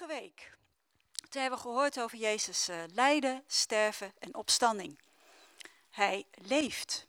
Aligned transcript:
Vorige 0.00 0.20
week 0.20 0.56
toen 1.28 1.40
hebben 1.40 1.58
we 1.58 1.64
gehoord 1.64 2.00
over 2.00 2.18
Jezus 2.18 2.68
uh, 2.68 2.76
lijden, 2.92 3.44
sterven 3.46 4.12
en 4.18 4.34
opstanding. 4.34 4.98
Hij 5.90 6.26
leeft. 6.34 7.06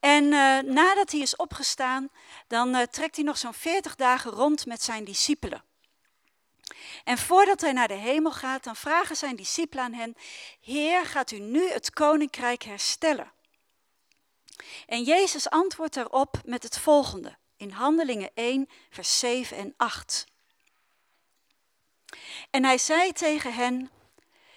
En 0.00 0.24
uh, 0.24 0.58
nadat 0.58 1.10
hij 1.10 1.20
is 1.20 1.36
opgestaan, 1.36 2.10
dan 2.46 2.74
uh, 2.74 2.82
trekt 2.82 3.16
hij 3.16 3.24
nog 3.24 3.38
zo'n 3.38 3.54
40 3.54 3.94
dagen 3.94 4.30
rond 4.30 4.66
met 4.66 4.82
zijn 4.82 5.04
discipelen. 5.04 5.64
En 7.04 7.18
voordat 7.18 7.60
hij 7.60 7.72
naar 7.72 7.88
de 7.88 7.94
hemel 7.94 8.32
gaat, 8.32 8.64
dan 8.64 8.76
vragen 8.76 9.16
zijn 9.16 9.36
discipelen 9.36 9.84
aan 9.84 9.94
hen: 9.94 10.16
Heer, 10.60 11.06
gaat 11.06 11.30
u 11.30 11.38
nu 11.38 11.70
het 11.70 11.90
koninkrijk 11.90 12.62
herstellen? 12.62 13.32
En 14.86 15.02
Jezus 15.02 15.50
antwoordt 15.50 15.94
daarop 15.94 16.40
met 16.44 16.62
het 16.62 16.78
volgende 16.78 17.36
in 17.56 17.70
Handelingen 17.70 18.30
1, 18.34 18.68
vers 18.90 19.18
7 19.18 19.56
en 19.56 19.74
8. 19.76 20.30
En 22.50 22.64
hij 22.64 22.78
zei 22.78 23.12
tegen 23.12 23.54
hen: 23.54 23.90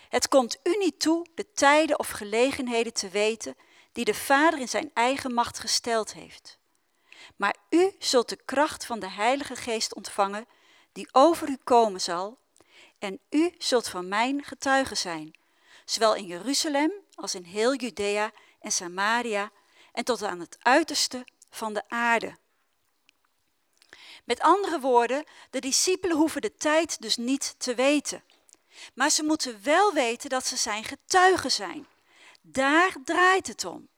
Het 0.10 0.28
komt 0.28 0.58
u 0.64 0.78
niet 0.78 1.00
toe 1.00 1.26
de 1.36 1.52
tijden 1.52 2.00
of 2.00 2.10
gelegenheden 2.10 2.94
te 2.94 3.10
weten 3.10 3.56
die 3.92 4.06
de 4.06 4.14
Vader 4.14 4.60
in 4.60 4.70
zijn 4.70 4.92
eigen 4.94 5.34
macht 5.34 5.60
gesteld 5.60 6.14
heeft. 6.14 6.58
Maar 7.36 7.56
u 7.70 7.96
zult 8.00 8.30
de 8.30 8.40
kracht 8.46 8.86
van 8.86 9.00
de 9.00 9.10
Heilige 9.10 9.56
Geest 9.56 9.96
ontvangen, 9.96 10.46
die 10.92 11.08
over 11.12 11.50
u 11.50 11.58
komen 11.64 12.02
zal, 12.02 12.38
en 13.00 13.20
u 13.30 13.54
zult 13.58 13.88
van 13.88 14.08
mijn 14.08 14.44
getuige 14.44 14.96
zijn, 14.96 15.38
zowel 15.86 16.16
in 16.16 16.26
Jeruzalem 16.26 16.92
als 17.16 17.36
in 17.36 17.44
heel 17.44 17.76
Judea 17.76 18.32
en 18.60 18.72
Samaria 18.72 19.52
en 19.92 20.04
tot 20.04 20.24
aan 20.24 20.40
het 20.40 20.58
uiterste 20.60 21.28
van 21.50 21.74
de 21.74 21.84
aarde. 21.88 22.38
Met 24.26 24.40
andere 24.40 24.80
woorden, 24.80 25.24
de 25.50 25.60
discipelen 25.60 26.18
hoeven 26.18 26.42
de 26.42 26.56
tijd 26.56 27.02
dus 27.02 27.18
niet 27.18 27.56
te 27.58 27.76
weten. 27.76 28.24
Maar 28.94 29.10
ze 29.10 29.24
moeten 29.24 29.64
wel 29.64 29.94
weten 29.94 30.30
dat 30.30 30.46
ze 30.46 30.58
zijn 30.58 30.84
getuigen 30.84 31.52
zijn. 31.52 31.88
Daar 32.42 32.96
draait 33.04 33.48
het 33.48 33.66
om. 33.66 33.90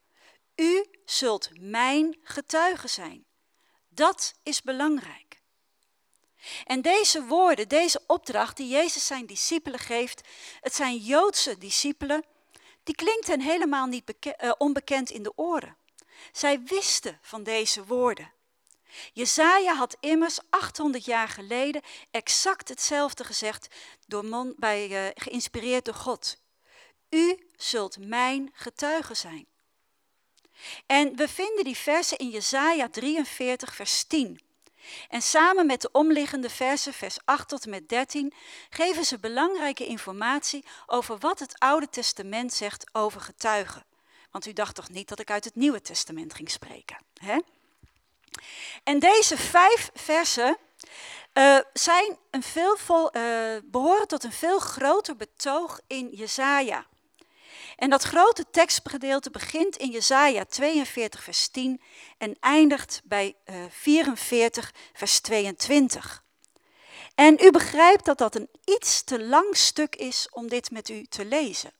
U 0.55 0.85
zult 1.05 1.49
mijn 1.59 2.17
getuige 2.23 2.87
zijn. 2.87 3.25
Dat 3.89 4.33
is 4.43 4.61
belangrijk. 4.61 5.41
En 6.65 6.81
deze 6.81 7.23
woorden, 7.23 7.67
deze 7.67 8.03
opdracht 8.07 8.57
die 8.57 8.67
Jezus 8.67 9.05
zijn 9.05 9.25
discipelen 9.25 9.79
geeft, 9.79 10.27
het 10.61 10.75
zijn 10.75 10.97
Joodse 10.97 11.57
discipelen, 11.57 12.25
die 12.83 12.95
klinkt 12.95 13.27
hen 13.27 13.41
helemaal 13.41 13.85
niet 13.85 14.13
uh, 14.21 14.51
onbekend 14.57 15.09
in 15.09 15.23
de 15.23 15.33
oren. 15.35 15.77
Zij 16.31 16.61
wisten 16.63 17.19
van 17.21 17.43
deze 17.43 17.85
woorden. 17.85 18.31
Jezaja 19.13 19.75
had 19.75 19.97
immers 19.99 20.39
800 20.49 21.05
jaar 21.05 21.27
geleden 21.27 21.81
exact 22.11 22.69
hetzelfde 22.69 23.23
gezegd, 23.23 23.67
door 24.07 24.53
bij, 24.57 24.89
uh, 24.89 25.11
geïnspireerd 25.13 25.85
door 25.85 25.93
God. 25.93 26.37
U 27.09 27.49
zult 27.55 27.97
mijn 27.99 28.49
getuige 28.53 29.13
zijn. 29.13 29.47
En 30.85 31.15
we 31.15 31.27
vinden 31.27 31.63
die 31.63 31.77
versen 31.77 32.17
in 32.17 32.29
Jezaja 32.29 32.89
43, 32.89 33.75
vers 33.75 34.03
10. 34.03 34.41
En 35.09 35.21
samen 35.21 35.65
met 35.65 35.81
de 35.81 35.89
omliggende 35.91 36.49
versen, 36.49 36.93
vers 36.93 37.17
8 37.25 37.47
tot 37.47 37.63
en 37.63 37.69
met 37.69 37.89
13, 37.89 38.33
geven 38.69 39.05
ze 39.05 39.19
belangrijke 39.19 39.85
informatie 39.85 40.65
over 40.85 41.17
wat 41.17 41.39
het 41.39 41.59
Oude 41.59 41.89
Testament 41.89 42.53
zegt 42.53 42.89
over 42.91 43.21
getuigen. 43.21 43.85
Want 44.31 44.45
u 44.45 44.53
dacht 44.53 44.75
toch 44.75 44.89
niet 44.89 45.07
dat 45.07 45.19
ik 45.19 45.31
uit 45.31 45.43
het 45.43 45.55
Nieuwe 45.55 45.81
Testament 45.81 46.33
ging 46.33 46.51
spreken? 46.51 46.97
Hè? 47.13 47.37
En 48.83 48.99
deze 48.99 49.37
vijf 49.37 49.89
versen 49.93 50.57
uh, 51.33 51.57
zijn 51.73 52.17
een 52.31 52.43
uh, 52.57 53.57
behoren 53.63 54.07
tot 54.07 54.23
een 54.23 54.31
veel 54.31 54.59
groter 54.59 55.15
betoog 55.15 55.79
in 55.87 56.09
Jezaja. 56.11 56.85
En 57.75 57.89
dat 57.89 58.03
grote 58.03 58.45
tekstgedeelte 58.51 59.29
begint 59.29 59.75
in 59.75 59.89
Jezaja 59.89 60.45
42 60.45 61.23
vers 61.23 61.47
10 61.47 61.81
en 62.17 62.37
eindigt 62.39 63.01
bij 63.03 63.35
uh, 63.45 63.63
eh, 63.63 63.71
44 63.71 64.73
vers 64.93 65.19
22. 65.19 66.23
En 67.15 67.37
u 67.41 67.51
begrijpt 67.51 68.05
dat 68.05 68.17
dat 68.17 68.35
een 68.35 68.49
iets 68.63 69.03
te 69.03 69.23
lang 69.23 69.57
stuk 69.57 69.95
is 69.95 70.27
om 70.31 70.47
dit 70.47 70.71
met 70.71 70.89
u 70.89 71.05
te 71.05 71.25
lezen. 71.25 71.71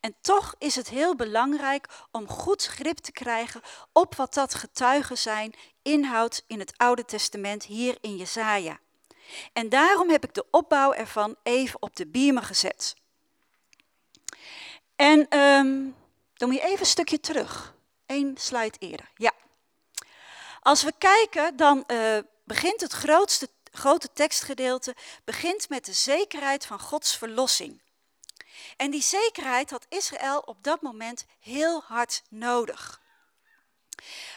En 0.00 0.14
toch 0.20 0.54
is 0.58 0.74
het 0.74 0.88
heel 0.88 1.16
belangrijk 1.16 1.88
om 2.10 2.28
goed 2.28 2.66
grip 2.66 2.96
te 2.96 3.12
krijgen 3.12 3.60
op 3.92 4.14
wat 4.14 4.34
dat 4.34 4.54
getuigen 4.54 5.18
zijn 5.18 5.54
inhoudt 5.82 6.44
in 6.46 6.58
het 6.58 6.72
Oude 6.76 7.04
Testament 7.04 7.64
hier 7.64 7.98
in 8.00 8.16
Jesaja. 8.16 8.78
En 9.52 9.68
daarom 9.68 10.10
heb 10.10 10.24
ik 10.24 10.34
de 10.34 10.44
opbouw 10.50 10.92
ervan 10.92 11.36
even 11.42 11.82
op 11.82 11.96
de 11.96 12.06
beamer 12.06 12.42
gezet. 12.42 12.94
En 14.96 15.38
um, 15.38 15.96
dan 16.34 16.48
moet 16.48 16.58
je 16.58 16.64
even 16.64 16.80
een 16.80 16.86
stukje 16.86 17.20
terug. 17.20 17.74
Eén 18.06 18.36
slide 18.38 18.76
eerder. 18.78 19.10
Ja. 19.14 19.32
Als 20.60 20.82
we 20.82 20.92
kijken, 20.98 21.56
dan 21.56 21.84
uh, 21.86 22.18
begint 22.44 22.80
het 22.80 22.92
grootste, 22.92 23.48
grote 23.72 24.12
tekstgedeelte 24.12 24.94
begint 25.24 25.68
met 25.68 25.84
de 25.84 25.92
zekerheid 25.92 26.66
van 26.66 26.80
Gods 26.80 27.16
verlossing. 27.16 27.80
En 28.76 28.90
die 28.90 29.02
zekerheid 29.02 29.70
had 29.70 29.86
Israël 29.88 30.38
op 30.38 30.62
dat 30.62 30.82
moment 30.82 31.26
heel 31.38 31.82
hard 31.82 32.22
nodig. 32.28 33.00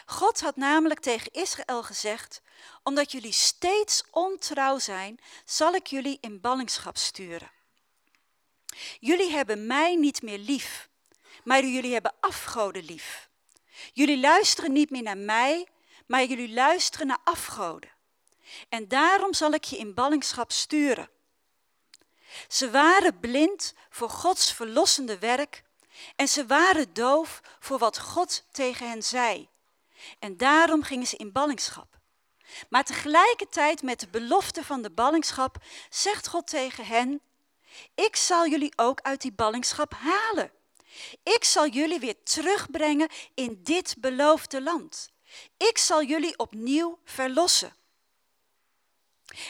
God 0.06 0.40
had 0.40 0.56
namelijk 0.56 1.00
tegen 1.00 1.32
Israël 1.32 1.82
gezegd: 1.82 2.42
Omdat 2.82 3.12
jullie 3.12 3.32
steeds 3.32 4.04
ontrouw 4.10 4.78
zijn, 4.78 5.20
zal 5.44 5.74
ik 5.74 5.86
jullie 5.86 6.18
in 6.20 6.40
ballingschap 6.40 6.96
sturen. 6.96 7.50
Jullie 9.00 9.30
hebben 9.30 9.66
mij 9.66 9.94
niet 9.96 10.22
meer 10.22 10.38
lief, 10.38 10.88
maar 11.44 11.64
jullie 11.64 11.92
hebben 11.92 12.14
afgoden 12.20 12.84
lief. 12.84 13.28
Jullie 13.92 14.20
luisteren 14.20 14.72
niet 14.72 14.90
meer 14.90 15.02
naar 15.02 15.18
mij, 15.18 15.68
maar 16.06 16.24
jullie 16.24 16.54
luisteren 16.54 17.06
naar 17.06 17.20
afgoden. 17.24 17.92
En 18.68 18.88
daarom 18.88 19.34
zal 19.34 19.52
ik 19.52 19.64
je 19.64 19.76
in 19.76 19.94
ballingschap 19.94 20.52
sturen. 20.52 21.08
Ze 22.48 22.70
waren 22.70 23.20
blind 23.20 23.74
voor 23.90 24.10
Gods 24.10 24.52
verlossende 24.52 25.18
werk 25.18 25.62
en 26.16 26.28
ze 26.28 26.46
waren 26.46 26.94
doof 26.94 27.40
voor 27.60 27.78
wat 27.78 27.98
God 27.98 28.44
tegen 28.50 28.88
hen 28.88 29.02
zei. 29.02 29.48
En 30.18 30.36
daarom 30.36 30.82
gingen 30.82 31.06
ze 31.06 31.16
in 31.16 31.32
ballingschap. 31.32 31.98
Maar 32.68 32.84
tegelijkertijd 32.84 33.82
met 33.82 34.00
de 34.00 34.08
belofte 34.08 34.64
van 34.64 34.82
de 34.82 34.90
ballingschap 34.90 35.56
zegt 35.88 36.28
God 36.28 36.46
tegen 36.46 36.86
hen, 36.86 37.20
ik 37.94 38.16
zal 38.16 38.48
jullie 38.48 38.72
ook 38.76 39.00
uit 39.00 39.20
die 39.20 39.32
ballingschap 39.32 39.94
halen. 39.94 40.50
Ik 41.22 41.44
zal 41.44 41.68
jullie 41.68 41.98
weer 41.98 42.22
terugbrengen 42.22 43.08
in 43.34 43.60
dit 43.62 43.94
beloofde 43.98 44.62
land. 44.62 45.10
Ik 45.56 45.78
zal 45.78 46.02
jullie 46.02 46.38
opnieuw 46.38 46.98
verlossen. 47.04 47.76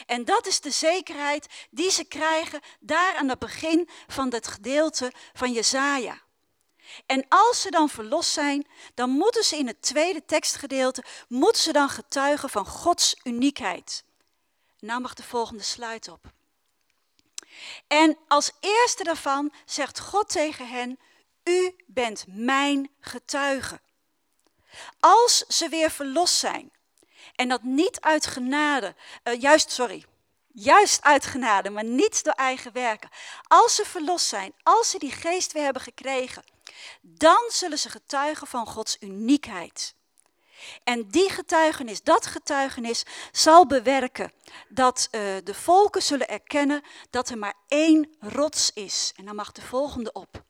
En 0.05 0.25
dat 0.25 0.47
is 0.47 0.59
de 0.61 0.71
zekerheid 0.71 1.67
die 1.69 1.91
ze 1.91 2.03
krijgen 2.03 2.61
daar 2.79 3.15
aan 3.15 3.29
het 3.29 3.39
begin 3.39 3.89
van 4.07 4.33
het 4.33 4.47
gedeelte 4.47 5.11
van 5.33 5.51
Jesaja. 5.51 6.23
En 7.05 7.25
als 7.29 7.61
ze 7.61 7.71
dan 7.71 7.89
verlost 7.89 8.31
zijn, 8.31 8.67
dan 8.93 9.09
moeten 9.09 9.43
ze 9.43 9.57
in 9.57 9.67
het 9.67 9.81
tweede 9.81 10.25
tekstgedeelte, 10.25 11.03
moeten 11.27 11.61
ze 11.61 11.71
dan 11.71 11.89
getuigen 11.89 12.49
van 12.49 12.65
Gods 12.65 13.15
uniekheid. 13.23 14.03
Nou 14.79 15.01
mag 15.01 15.13
de 15.13 15.23
volgende 15.23 15.63
sluit 15.63 16.07
op. 16.07 16.33
En 17.87 18.17
als 18.27 18.51
eerste 18.59 19.03
daarvan 19.03 19.53
zegt 19.65 19.99
God 19.99 20.29
tegen 20.29 20.67
hen, 20.67 20.99
u 21.43 21.75
bent 21.85 22.25
mijn 22.27 22.91
getuige. 22.99 23.81
Als 24.99 25.37
ze 25.37 25.69
weer 25.69 25.91
verlost 25.91 26.35
zijn, 26.35 26.71
en 27.35 27.47
dat 27.49 27.63
niet 27.63 28.01
uit 28.01 28.25
genade, 28.25 28.95
uh, 29.23 29.41
juist, 29.41 29.71
sorry, 29.71 30.05
juist 30.47 31.03
uit 31.03 31.25
genade, 31.25 31.69
maar 31.69 31.83
niet 31.83 32.23
door 32.23 32.33
eigen 32.33 32.73
werken. 32.73 33.09
Als 33.47 33.75
ze 33.75 33.85
verlost 33.85 34.27
zijn, 34.27 34.53
als 34.63 34.89
ze 34.89 34.99
die 34.99 35.11
geest 35.11 35.51
weer 35.51 35.63
hebben 35.63 35.81
gekregen, 35.81 36.43
dan 37.01 37.43
zullen 37.47 37.79
ze 37.79 37.89
getuigen 37.89 38.47
van 38.47 38.67
Gods 38.67 38.97
uniekheid. 38.99 39.95
En 40.83 41.07
die 41.07 41.29
getuigenis, 41.29 42.03
dat 42.03 42.25
getuigenis 42.25 43.03
zal 43.31 43.65
bewerken 43.65 44.33
dat 44.69 45.07
uh, 45.11 45.21
de 45.43 45.53
volken 45.53 46.01
zullen 46.01 46.27
erkennen 46.27 46.83
dat 47.09 47.29
er 47.29 47.37
maar 47.37 47.53
één 47.67 48.15
rots 48.19 48.71
is. 48.73 49.13
En 49.15 49.25
dan 49.25 49.35
mag 49.35 49.51
de 49.51 49.61
volgende 49.61 50.11
op. 50.11 50.43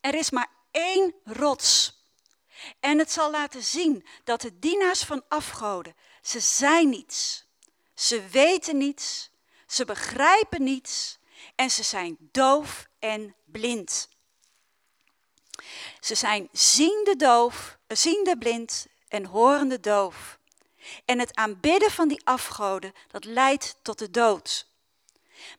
Er 0.00 0.14
is 0.14 0.30
maar 0.30 0.50
één 0.70 1.14
rots. 1.24 2.00
En 2.80 2.98
het 2.98 3.12
zal 3.12 3.30
laten 3.30 3.62
zien 3.62 4.06
dat 4.24 4.40
de 4.40 4.58
dienaars 4.58 5.02
van 5.02 5.24
afgoden, 5.28 5.94
ze 6.22 6.40
zijn 6.40 6.88
niets. 6.88 7.46
Ze 7.94 8.28
weten 8.28 8.76
niets, 8.76 9.30
ze 9.66 9.84
begrijpen 9.84 10.62
niets 10.62 11.18
en 11.54 11.70
ze 11.70 11.82
zijn 11.82 12.16
doof 12.18 12.86
en 12.98 13.34
blind. 13.44 14.08
Ze 16.00 16.14
zijn 16.14 16.48
ziende 16.52 17.16
doof, 17.16 17.78
ziende 17.86 18.38
blind 18.38 18.86
en 19.08 19.24
horende 19.24 19.80
doof. 19.80 20.38
En 21.04 21.18
het 21.18 21.34
aanbidden 21.36 21.90
van 21.90 22.08
die 22.08 22.20
afgoden, 22.24 22.92
dat 23.08 23.24
leidt 23.24 23.76
tot 23.82 23.98
de 23.98 24.10
dood. 24.10 24.66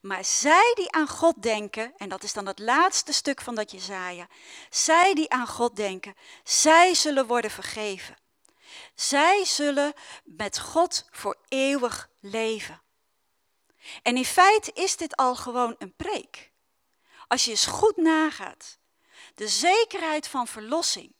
Maar 0.01 0.25
zij 0.25 0.71
die 0.75 0.91
aan 0.91 1.07
God 1.07 1.41
denken, 1.41 1.93
en 1.97 2.09
dat 2.09 2.23
is 2.23 2.33
dan 2.33 2.45
het 2.45 2.59
laatste 2.59 3.13
stuk 3.13 3.41
van 3.41 3.55
dat 3.55 3.71
Jezaja, 3.71 4.27
zij 4.69 5.13
die 5.13 5.29
aan 5.29 5.47
God 5.47 5.75
denken, 5.75 6.15
zij 6.43 6.93
zullen 6.93 7.27
worden 7.27 7.51
vergeven. 7.51 8.17
Zij 8.95 9.45
zullen 9.45 9.93
met 10.23 10.59
God 10.59 11.07
voor 11.11 11.37
eeuwig 11.47 12.09
leven. 12.19 12.81
En 14.01 14.17
in 14.17 14.25
feite 14.25 14.71
is 14.73 14.97
dit 14.97 15.15
al 15.15 15.35
gewoon 15.35 15.75
een 15.77 15.95
preek. 15.95 16.51
Als 17.27 17.45
je 17.45 17.51
eens 17.51 17.65
goed 17.65 17.97
nagaat, 17.97 18.77
de 19.35 19.47
zekerheid 19.47 20.27
van 20.27 20.47
verlossing. 20.47 21.15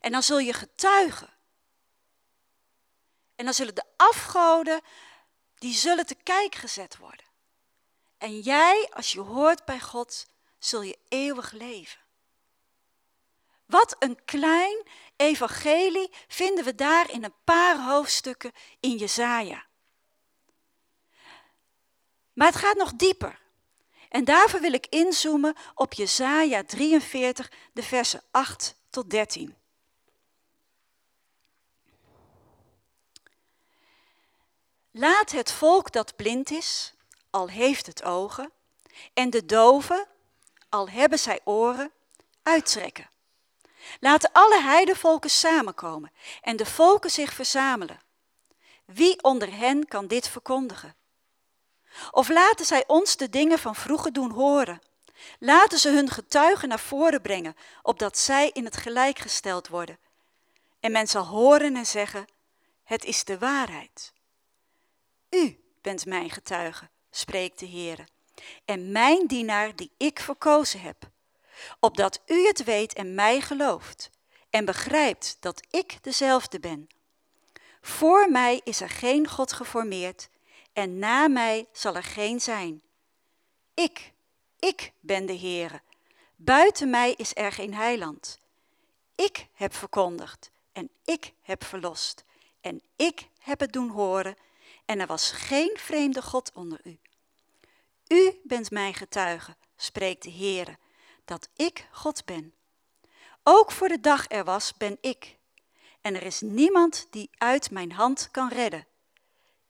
En 0.00 0.12
dan 0.12 0.22
zul 0.22 0.38
je 0.38 0.52
getuigen. 0.52 1.34
En 3.34 3.44
dan 3.44 3.54
zullen 3.54 3.74
de 3.74 3.84
afgoden, 3.96 4.80
die 5.54 5.74
zullen 5.74 6.06
te 6.06 6.14
kijk 6.14 6.54
gezet 6.54 6.96
worden. 6.96 7.25
En 8.18 8.40
jij, 8.40 8.88
als 8.92 9.12
je 9.12 9.20
hoort 9.20 9.64
bij 9.64 9.80
God, 9.80 10.26
zul 10.58 10.82
je 10.82 10.98
eeuwig 11.08 11.52
leven. 11.52 12.00
Wat 13.66 13.96
een 13.98 14.24
klein 14.24 14.86
evangelie 15.16 16.10
vinden 16.28 16.64
we 16.64 16.74
daar 16.74 17.10
in 17.10 17.24
een 17.24 17.34
paar 17.44 17.84
hoofdstukken 17.84 18.52
in 18.80 18.96
Jezaja. 18.96 19.66
Maar 22.32 22.46
het 22.46 22.56
gaat 22.56 22.76
nog 22.76 22.92
dieper. 22.92 23.44
En 24.08 24.24
daarvoor 24.24 24.60
wil 24.60 24.72
ik 24.72 24.86
inzoomen 24.86 25.56
op 25.74 25.92
Jezaja 25.92 26.64
43, 26.64 27.52
de 27.72 27.82
versen 27.82 28.22
8 28.30 28.76
tot 28.90 29.10
13. 29.10 29.56
Laat 34.90 35.30
het 35.30 35.52
volk 35.52 35.92
dat 35.92 36.16
blind 36.16 36.50
is, 36.50 36.94
al 37.36 37.48
heeft 37.48 37.86
het 37.86 38.02
ogen, 38.02 38.52
en 39.14 39.30
de 39.30 39.46
doven, 39.46 40.06
al 40.68 40.88
hebben 40.88 41.18
zij 41.18 41.40
oren, 41.44 41.92
uittrekken. 42.42 43.10
Laten 44.00 44.30
alle 44.32 44.60
heidevolken 44.60 45.30
samenkomen 45.30 46.12
en 46.40 46.56
de 46.56 46.66
volken 46.66 47.10
zich 47.10 47.32
verzamelen. 47.32 48.00
Wie 48.84 49.22
onder 49.22 49.56
hen 49.56 49.86
kan 49.86 50.06
dit 50.06 50.28
verkondigen? 50.28 50.94
Of 52.10 52.28
laten 52.28 52.66
zij 52.66 52.84
ons 52.86 53.16
de 53.16 53.28
dingen 53.28 53.58
van 53.58 53.74
vroeger 53.74 54.12
doen 54.12 54.30
horen. 54.30 54.80
Laten 55.38 55.78
ze 55.78 55.90
hun 55.90 56.10
getuigen 56.10 56.68
naar 56.68 56.80
voren 56.80 57.22
brengen, 57.22 57.56
opdat 57.82 58.18
zij 58.18 58.50
in 58.52 58.64
het 58.64 58.76
gelijk 58.76 59.18
gesteld 59.18 59.68
worden. 59.68 59.98
En 60.80 60.92
men 60.92 61.06
zal 61.06 61.24
horen 61.24 61.76
en 61.76 61.86
zeggen, 61.86 62.26
het 62.84 63.04
is 63.04 63.24
de 63.24 63.38
waarheid. 63.38 64.12
U 65.30 65.60
bent 65.82 66.06
mijn 66.06 66.30
getuige, 66.30 66.88
spreekt 67.16 67.58
de 67.58 67.66
Heer, 67.66 68.04
en 68.64 68.92
mijn 68.92 69.26
dienaar 69.26 69.76
die 69.76 69.90
ik 69.96 70.20
verkozen 70.20 70.80
heb, 70.80 71.10
opdat 71.80 72.20
u 72.26 72.46
het 72.46 72.64
weet 72.64 72.92
en 72.92 73.14
mij 73.14 73.40
gelooft, 73.40 74.10
en 74.50 74.64
begrijpt 74.64 75.36
dat 75.40 75.66
ik 75.70 75.98
dezelfde 76.02 76.60
ben. 76.60 76.88
Voor 77.80 78.30
mij 78.30 78.60
is 78.64 78.80
er 78.80 78.90
geen 78.90 79.28
God 79.28 79.52
geformeerd, 79.52 80.28
en 80.72 80.98
na 80.98 81.28
mij 81.28 81.66
zal 81.72 81.96
er 81.96 82.02
geen 82.02 82.40
zijn. 82.40 82.82
Ik, 83.74 84.12
ik 84.58 84.92
ben 85.00 85.26
de 85.26 85.38
Heere. 85.38 85.80
Buiten 86.36 86.90
mij 86.90 87.12
is 87.12 87.30
er 87.34 87.52
geen 87.52 87.74
heiland. 87.74 88.38
Ik 89.14 89.46
heb 89.52 89.74
verkondigd 89.74 90.50
en 90.72 90.90
ik 91.04 91.32
heb 91.42 91.64
verlost 91.64 92.24
en 92.60 92.82
ik 92.96 93.28
heb 93.38 93.60
het 93.60 93.72
doen 93.72 93.88
horen 93.88 94.36
en 94.84 95.00
er 95.00 95.06
was 95.06 95.30
geen 95.30 95.72
vreemde 95.74 96.22
God 96.22 96.50
onder 96.54 96.80
u. 96.84 96.98
U 98.08 98.40
bent 98.42 98.70
mijn 98.70 98.94
getuige, 98.94 99.56
spreekt 99.76 100.22
de 100.22 100.30
Heere, 100.30 100.78
dat 101.24 101.48
ik 101.56 101.88
God 101.92 102.24
ben. 102.24 102.54
Ook 103.42 103.72
voor 103.72 103.88
de 103.88 104.00
dag 104.00 104.24
er 104.28 104.44
was, 104.44 104.76
ben 104.76 104.98
ik. 105.00 105.36
En 106.00 106.14
er 106.14 106.22
is 106.22 106.40
niemand 106.40 107.06
die 107.10 107.30
uit 107.38 107.70
mijn 107.70 107.92
hand 107.92 108.30
kan 108.30 108.48
redden. 108.48 108.86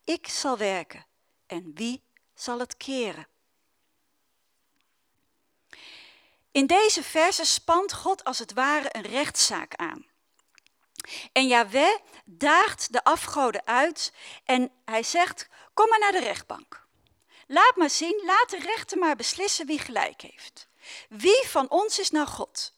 Ik 0.04 0.28
zal 0.28 0.58
werken 0.58 1.06
en 1.46 1.70
wie 1.74 2.02
zal 2.34 2.58
het 2.58 2.76
keren? 2.76 3.26
In 6.50 6.66
deze 6.66 7.02
verse 7.02 7.44
spant 7.44 7.92
God 7.92 8.24
als 8.24 8.38
het 8.38 8.52
ware 8.52 8.88
een 8.92 9.02
rechtszaak 9.02 9.74
aan. 9.74 10.06
En 11.32 11.46
Yahweh 11.46 11.98
daagt 12.24 12.92
de 12.92 13.04
afgoden 13.04 13.66
uit 13.66 14.12
en 14.44 14.70
hij 14.84 15.02
zegt, 15.02 15.48
kom 15.74 15.88
maar 15.88 15.98
naar 15.98 16.12
de 16.12 16.20
rechtbank. 16.20 16.85
Laat 17.46 17.76
maar 17.76 17.90
zien, 17.90 18.22
laat 18.25 18.50
de 18.50 18.58
rechter 18.58 18.98
maar 18.98 19.16
beslissen 19.16 19.66
wie 19.66 19.78
gelijk 19.78 20.20
heeft. 20.20 20.69
Wie 21.08 21.43
van 21.46 21.70
ons 21.70 21.98
is 21.98 22.10
nou 22.10 22.26
God? 22.26 22.72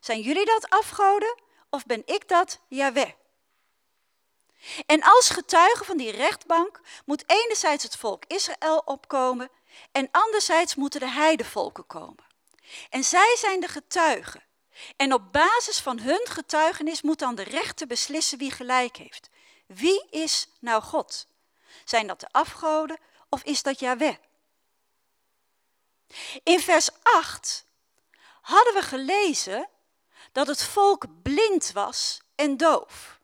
Zijn 0.00 0.20
jullie 0.20 0.46
dat 0.46 0.70
afgoden 0.70 1.42
of 1.70 1.86
ben 1.86 2.02
ik 2.06 2.28
dat 2.28 2.60
Yahweh? 2.68 3.10
En 4.86 5.02
als 5.02 5.28
getuige 5.28 5.84
van 5.84 5.96
die 5.96 6.10
rechtbank 6.10 6.80
moet 7.04 7.24
enerzijds 7.26 7.82
het 7.82 7.96
volk 7.96 8.24
Israël 8.26 8.82
opkomen 8.84 9.50
en 9.92 10.08
anderzijds 10.10 10.74
moeten 10.74 11.00
de 11.00 11.10
heidevolken 11.10 11.86
komen. 11.86 12.24
En 12.90 13.04
zij 13.04 13.36
zijn 13.38 13.60
de 13.60 13.68
getuigen. 13.68 14.42
En 14.96 15.12
op 15.12 15.32
basis 15.32 15.80
van 15.80 15.98
hun 15.98 16.26
getuigenis 16.30 17.02
moet 17.02 17.18
dan 17.18 17.34
de 17.34 17.42
rechter 17.42 17.86
beslissen 17.86 18.38
wie 18.38 18.50
gelijk 18.50 18.96
heeft. 18.96 19.30
Wie 19.66 20.06
is 20.10 20.48
nou 20.58 20.82
God? 20.82 21.26
Zijn 21.84 22.06
dat 22.06 22.20
de 22.20 22.28
afgoden 22.30 22.98
of 23.34 23.42
is 23.42 23.62
dat 23.62 23.78
Yahweh? 23.78 24.16
In 26.42 26.60
vers 26.60 26.90
8 27.02 27.66
hadden 28.40 28.74
we 28.74 28.82
gelezen 28.82 29.68
dat 30.32 30.46
het 30.46 30.62
volk 30.62 31.22
blind 31.22 31.72
was 31.72 32.20
en 32.34 32.56
doof. 32.56 33.20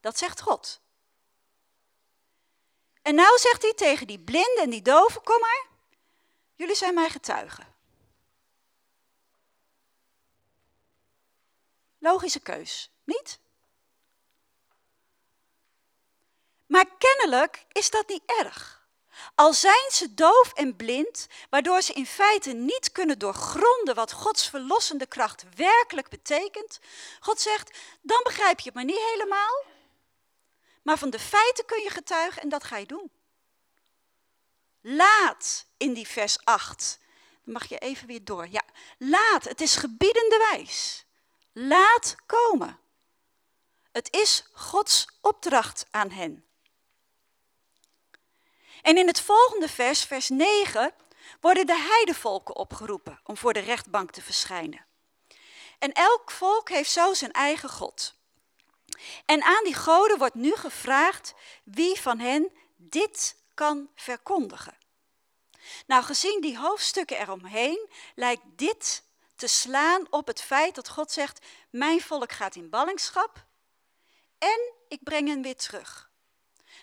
Dat 0.00 0.18
zegt 0.18 0.40
God. 0.40 0.80
En 3.02 3.14
nou 3.14 3.38
zegt 3.38 3.62
hij 3.62 3.74
tegen 3.74 4.06
die 4.06 4.20
blinden 4.20 4.62
en 4.62 4.70
die 4.70 4.82
doven, 4.82 5.22
kom 5.22 5.40
maar, 5.40 5.66
jullie 6.54 6.74
zijn 6.74 6.94
mijn 6.94 7.10
getuigen. 7.10 7.74
Logische 11.98 12.40
keus, 12.40 12.90
niet? 13.04 13.38
Maar 16.66 16.86
kennelijk 16.98 17.64
is 17.72 17.90
dat 17.90 18.08
niet 18.08 18.22
erg. 18.26 18.82
Al 19.34 19.52
zijn 19.52 19.90
ze 19.90 20.14
doof 20.14 20.52
en 20.52 20.76
blind, 20.76 21.26
waardoor 21.50 21.82
ze 21.82 21.92
in 21.92 22.06
feite 22.06 22.52
niet 22.52 22.92
kunnen 22.92 23.18
doorgronden 23.18 23.94
wat 23.94 24.12
Gods 24.12 24.48
verlossende 24.48 25.06
kracht 25.06 25.44
werkelijk 25.56 26.08
betekent, 26.08 26.80
God 27.20 27.40
zegt, 27.40 27.78
dan 28.02 28.20
begrijp 28.22 28.58
je 28.58 28.64
het 28.64 28.74
maar 28.74 28.84
niet 28.84 29.10
helemaal, 29.12 29.64
maar 30.82 30.98
van 30.98 31.10
de 31.10 31.18
feiten 31.18 31.64
kun 31.64 31.82
je 31.82 31.90
getuigen 31.90 32.42
en 32.42 32.48
dat 32.48 32.64
ga 32.64 32.76
je 32.76 32.86
doen. 32.86 33.10
Laat 34.80 35.66
in 35.76 35.92
die 35.92 36.08
vers 36.08 36.38
8. 36.44 36.98
Dan 37.44 37.52
mag 37.52 37.68
je 37.68 37.78
even 37.78 38.06
weer 38.06 38.24
door. 38.24 38.48
Ja, 38.48 38.62
laat. 38.98 39.44
Het 39.44 39.60
is 39.60 39.76
gebiedende 39.76 40.48
wijs. 40.50 41.04
Laat 41.52 42.16
komen. 42.26 42.78
Het 43.92 44.12
is 44.12 44.44
Gods 44.52 45.06
opdracht 45.20 45.86
aan 45.90 46.10
hen. 46.10 46.44
En 48.84 48.96
in 48.96 49.06
het 49.06 49.20
volgende 49.20 49.68
vers, 49.68 50.04
vers 50.04 50.28
9, 50.28 50.92
worden 51.40 51.66
de 51.66 51.78
heidevolken 51.78 52.56
opgeroepen 52.56 53.20
om 53.24 53.36
voor 53.36 53.52
de 53.52 53.60
rechtbank 53.60 54.10
te 54.10 54.22
verschijnen. 54.22 54.86
En 55.78 55.92
elk 55.92 56.30
volk 56.30 56.68
heeft 56.68 56.90
zo 56.90 57.14
zijn 57.14 57.32
eigen 57.32 57.68
God. 57.68 58.14
En 59.24 59.42
aan 59.42 59.64
die 59.64 59.74
goden 59.74 60.18
wordt 60.18 60.34
nu 60.34 60.54
gevraagd 60.54 61.34
wie 61.62 62.00
van 62.00 62.18
hen 62.18 62.52
dit 62.76 63.36
kan 63.54 63.88
verkondigen. 63.94 64.76
Nou, 65.86 66.04
gezien 66.04 66.40
die 66.40 66.58
hoofdstukken 66.58 67.20
eromheen, 67.20 67.88
lijkt 68.14 68.42
dit 68.56 69.02
te 69.36 69.46
slaan 69.46 70.06
op 70.10 70.26
het 70.26 70.42
feit 70.42 70.74
dat 70.74 70.88
God 70.88 71.12
zegt: 71.12 71.46
Mijn 71.70 72.00
volk 72.00 72.32
gaat 72.32 72.54
in 72.54 72.70
ballingschap 72.70 73.44
en 74.38 74.72
ik 74.88 75.02
breng 75.02 75.28
hen 75.28 75.42
weer 75.42 75.56
terug. 75.56 76.12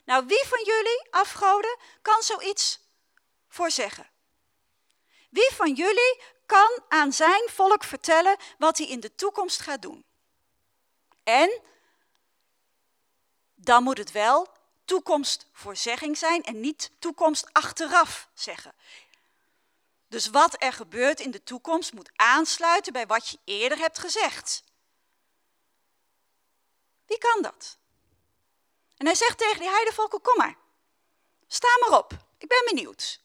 Nou, 0.03 0.25
wie 0.25 0.45
van 0.47 0.63
jullie, 0.63 1.07
afgoden, 1.09 1.77
kan 2.01 2.21
zoiets 2.21 2.79
voorzeggen? 3.47 4.09
Wie 5.29 5.51
van 5.53 5.73
jullie 5.73 6.21
kan 6.45 6.83
aan 6.87 7.13
zijn 7.13 7.49
volk 7.49 7.83
vertellen 7.83 8.37
wat 8.57 8.77
hij 8.77 8.87
in 8.87 8.99
de 8.99 9.15
toekomst 9.15 9.61
gaat 9.61 9.81
doen? 9.81 10.05
En 11.23 11.61
dan 13.55 13.83
moet 13.83 13.97
het 13.97 14.11
wel 14.11 14.47
toekomstvoorzegging 14.85 16.17
zijn 16.17 16.43
en 16.43 16.59
niet 16.59 16.91
toekomst 16.99 17.53
achteraf 17.53 18.29
zeggen. 18.33 18.73
Dus 20.07 20.27
wat 20.27 20.63
er 20.63 20.73
gebeurt 20.73 21.19
in 21.19 21.31
de 21.31 21.43
toekomst 21.43 21.93
moet 21.93 22.11
aansluiten 22.15 22.93
bij 22.93 23.07
wat 23.07 23.29
je 23.29 23.39
eerder 23.43 23.77
hebt 23.77 23.99
gezegd. 23.99 24.63
Wie 27.05 27.17
kan 27.17 27.41
dat? 27.41 27.77
En 29.01 29.07
hij 29.07 29.15
zegt 29.15 29.37
tegen 29.37 29.59
die 29.59 29.69
heidevolken, 29.69 30.21
kom 30.21 30.37
maar, 30.37 30.55
sta 31.47 31.67
maar 31.79 31.99
op, 31.99 32.13
ik 32.37 32.47
ben 32.47 32.65
benieuwd. 32.65 33.21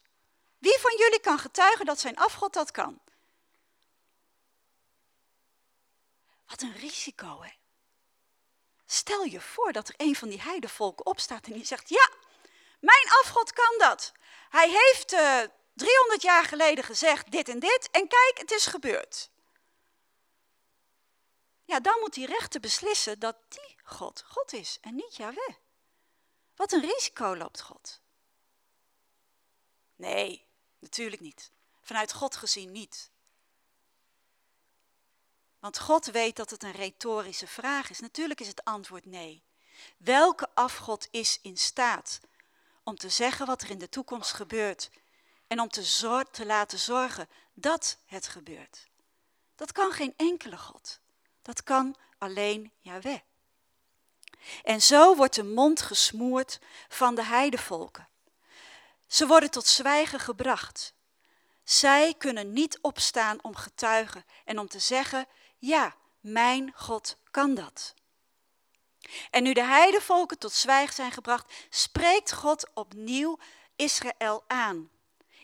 Wie 0.59 0.79
van 0.81 0.97
jullie 0.97 1.21
kan 1.21 1.39
getuigen 1.39 1.87
dat 1.87 2.01
zijn 2.01 2.17
afgod 2.17 2.53
dat 2.53 2.71
kan? 2.71 3.01
Wat 6.47 6.63
een 6.63 6.77
risico, 6.77 7.43
hè? 7.43 7.51
Stel 8.87 9.23
je 9.25 9.41
voor 9.41 9.73
dat 9.73 9.89
er 9.89 9.95
een 9.97 10.17
van 10.17 10.29
die 10.29 10.43
heidevolken 10.43 11.07
opstaat 11.07 11.47
en 11.47 11.53
die 11.53 11.65
zegt, 11.65 11.89
ja, 11.89 12.11
mijn 12.81 13.09
afgod 13.23 13.53
kan 13.53 13.79
dat. 13.79 14.13
Hij 14.49 14.71
heeft 14.71 15.13
uh, 15.13 15.43
eh, 15.43 15.51
300 15.75 16.23
jaar 16.23 16.45
geleden 16.45 16.85
gezegd 16.85 17.31
dit 17.31 17.49
en 17.49 17.59
dit 17.59 17.89
en 17.91 18.09
kijk, 18.09 18.39
het 18.39 18.51
is 18.51 18.67
gebeurd. 18.67 19.31
Ja, 21.65 21.81
dan 21.81 22.01
moet 22.01 22.15
die 22.15 22.27
rechter 22.27 22.61
beslissen 22.61 23.19
dat 23.19 23.37
die 23.49 23.77
God 23.83 24.25
God 24.27 24.53
is 24.53 24.79
en 24.81 24.95
niet 24.95 25.17
Yahweh. 25.17 25.65
Wat 26.57 26.73
een 26.73 26.81
risico 26.81 27.37
loopt 27.37 27.61
God. 27.61 28.01
Nee, 29.97 30.47
natuurlijk 30.79 31.23
niet. 31.23 31.51
Vanuit 31.83 32.13
God 32.13 32.37
gezien 32.37 32.73
niet. 32.73 33.11
Want 35.59 35.79
God 35.79 36.07
weet 36.07 36.37
dat 36.37 36.51
het 36.51 36.63
een 36.63 36.73
retorische 36.73 37.47
vraag 37.47 37.91
is. 37.91 38.01
Natuurlijk 38.01 38.41
is 38.41 38.47
het 38.47 38.65
antwoord 38.65 39.05
nee. 39.05 39.45
Welke 39.97 40.49
afgod 40.55 41.09
is 41.11 41.39
in 41.43 41.57
staat 41.57 42.21
om 42.83 42.97
te 42.97 43.09
zeggen 43.09 43.47
wat 43.47 43.63
er 43.63 43.71
in 43.71 43.79
de 43.79 43.89
toekomst 43.89 44.33
gebeurt 44.33 44.91
en 45.47 45.61
om 45.61 45.69
te, 45.69 46.25
te 46.31 46.47
laten 46.47 46.79
zorgen 46.79 47.29
dat 47.55 47.99
het 48.05 48.29
gebeurt? 48.29 48.89
Dat 49.55 49.73
kan 49.73 49.93
geen 49.93 50.15
enkele 50.17 50.59
God. 50.59 51.01
Dat 51.43 51.63
kan 51.63 51.97
alleen 52.19 52.73
Yahweh. 52.81 53.21
En 54.63 54.83
zo 54.83 55.17
wordt 55.17 55.35
de 55.35 55.45
mond 55.45 55.83
gesmoord 55.83 56.59
van 56.89 57.15
de 57.15 57.25
heidevolken. 57.25 58.09
Ze 59.07 59.27
worden 59.27 59.51
tot 59.51 59.67
zwijgen 59.67 60.21
gebracht. 60.21 60.95
Zij 61.65 62.15
kunnen 62.19 62.53
niet 62.53 62.79
opstaan 62.81 63.39
om 63.43 63.57
getuigen 63.57 64.25
en 64.45 64.59
om 64.59 64.69
te 64.69 64.79
zeggen: 64.79 65.27
Ja, 65.59 65.95
mijn 66.21 66.73
God 66.75 67.17
kan 67.31 67.55
dat. 67.55 67.95
En 69.31 69.43
nu 69.43 69.53
de 69.53 69.65
heidevolken 69.65 70.39
tot 70.39 70.53
zwijgen 70.53 70.95
zijn 70.95 71.13
gebracht, 71.13 71.53
spreekt 71.71 72.33
God 72.33 72.71
opnieuw 72.75 73.39
Israël 73.77 74.45
aan. 74.47 74.91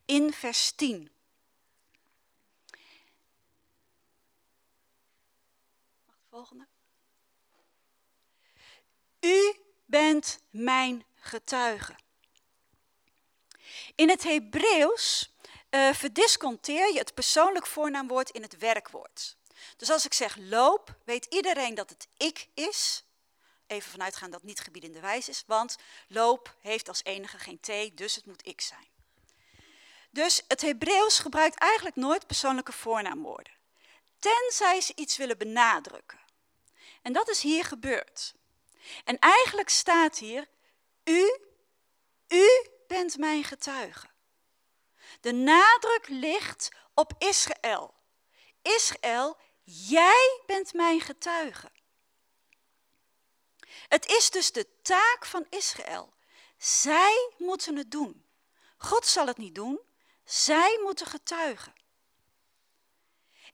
In 0.05 0.33
vers 0.33 0.73
10. 0.73 1.11
Volgende. 6.31 6.72
U 9.25 9.57
bent 9.85 10.39
mijn 10.51 11.05
getuige. 11.15 11.97
In 13.95 14.09
het 14.09 14.23
Hebreeuws 14.23 15.33
uh, 15.71 15.93
verdisconteer 15.93 16.93
je 16.93 16.99
het 16.99 17.15
persoonlijk 17.15 17.67
voornaamwoord 17.67 18.31
in 18.31 18.43
het 18.43 18.59
werkwoord. 18.59 19.37
Dus 19.77 19.91
als 19.91 20.05
ik 20.05 20.13
zeg 20.13 20.37
loop, 20.37 20.97
weet 21.05 21.25
iedereen 21.25 21.75
dat 21.75 21.91
het 21.91 22.09
ik 22.17 22.49
is. 22.55 23.05
Even 23.67 23.91
vanuitgaan 23.91 24.31
dat 24.31 24.41
het 24.41 24.49
niet 24.49 24.61
gebiedende 24.61 25.01
wijs 25.01 25.29
is, 25.29 25.45
want 25.47 25.77
loop 26.09 26.57
heeft 26.61 26.89
als 26.89 27.05
enige 27.05 27.39
geen 27.39 27.61
t, 27.61 27.97
dus 27.97 28.15
het 28.15 28.27
moet 28.27 28.47
ik 28.47 28.61
zijn. 28.61 28.89
Dus 30.11 30.43
het 30.49 30.61
Hebreeuws 30.61 31.19
gebruikt 31.19 31.59
eigenlijk 31.59 31.97
nooit 31.97 32.27
persoonlijke 32.27 32.73
voornaamwoorden. 32.73 33.53
Tenzij 34.19 34.81
ze 34.81 34.93
iets 34.95 35.17
willen 35.17 35.39
benadrukken. 35.39 36.21
En 37.03 37.13
dat 37.13 37.29
is 37.29 37.43
hier 37.43 37.65
gebeurd. 37.65 38.35
En 39.05 39.19
eigenlijk 39.19 39.69
staat 39.69 40.19
hier, 40.19 40.49
u, 41.05 41.39
u 42.29 42.69
bent 42.87 43.17
mijn 43.17 43.45
getuige. 43.45 44.11
De 45.21 45.33
nadruk 45.33 46.09
ligt 46.09 46.69
op 46.95 47.13
Israël. 47.19 47.95
Israël, 48.63 49.37
jij 49.65 50.41
bent 50.47 50.73
mijn 50.73 51.01
getuige. 51.01 51.71
Het 53.89 54.07
is 54.07 54.31
dus 54.31 54.53
de 54.53 54.67
taak 54.83 55.27
van 55.27 55.47
Israël. 55.51 56.13
Zij 56.59 57.33
moeten 57.39 57.77
het 57.77 57.91
doen. 57.91 58.27
God 58.77 59.07
zal 59.07 59.27
het 59.27 59.37
niet 59.37 59.55
doen, 59.55 59.81
zij 60.25 60.81
moeten 60.83 61.07
getuigen. 61.07 61.73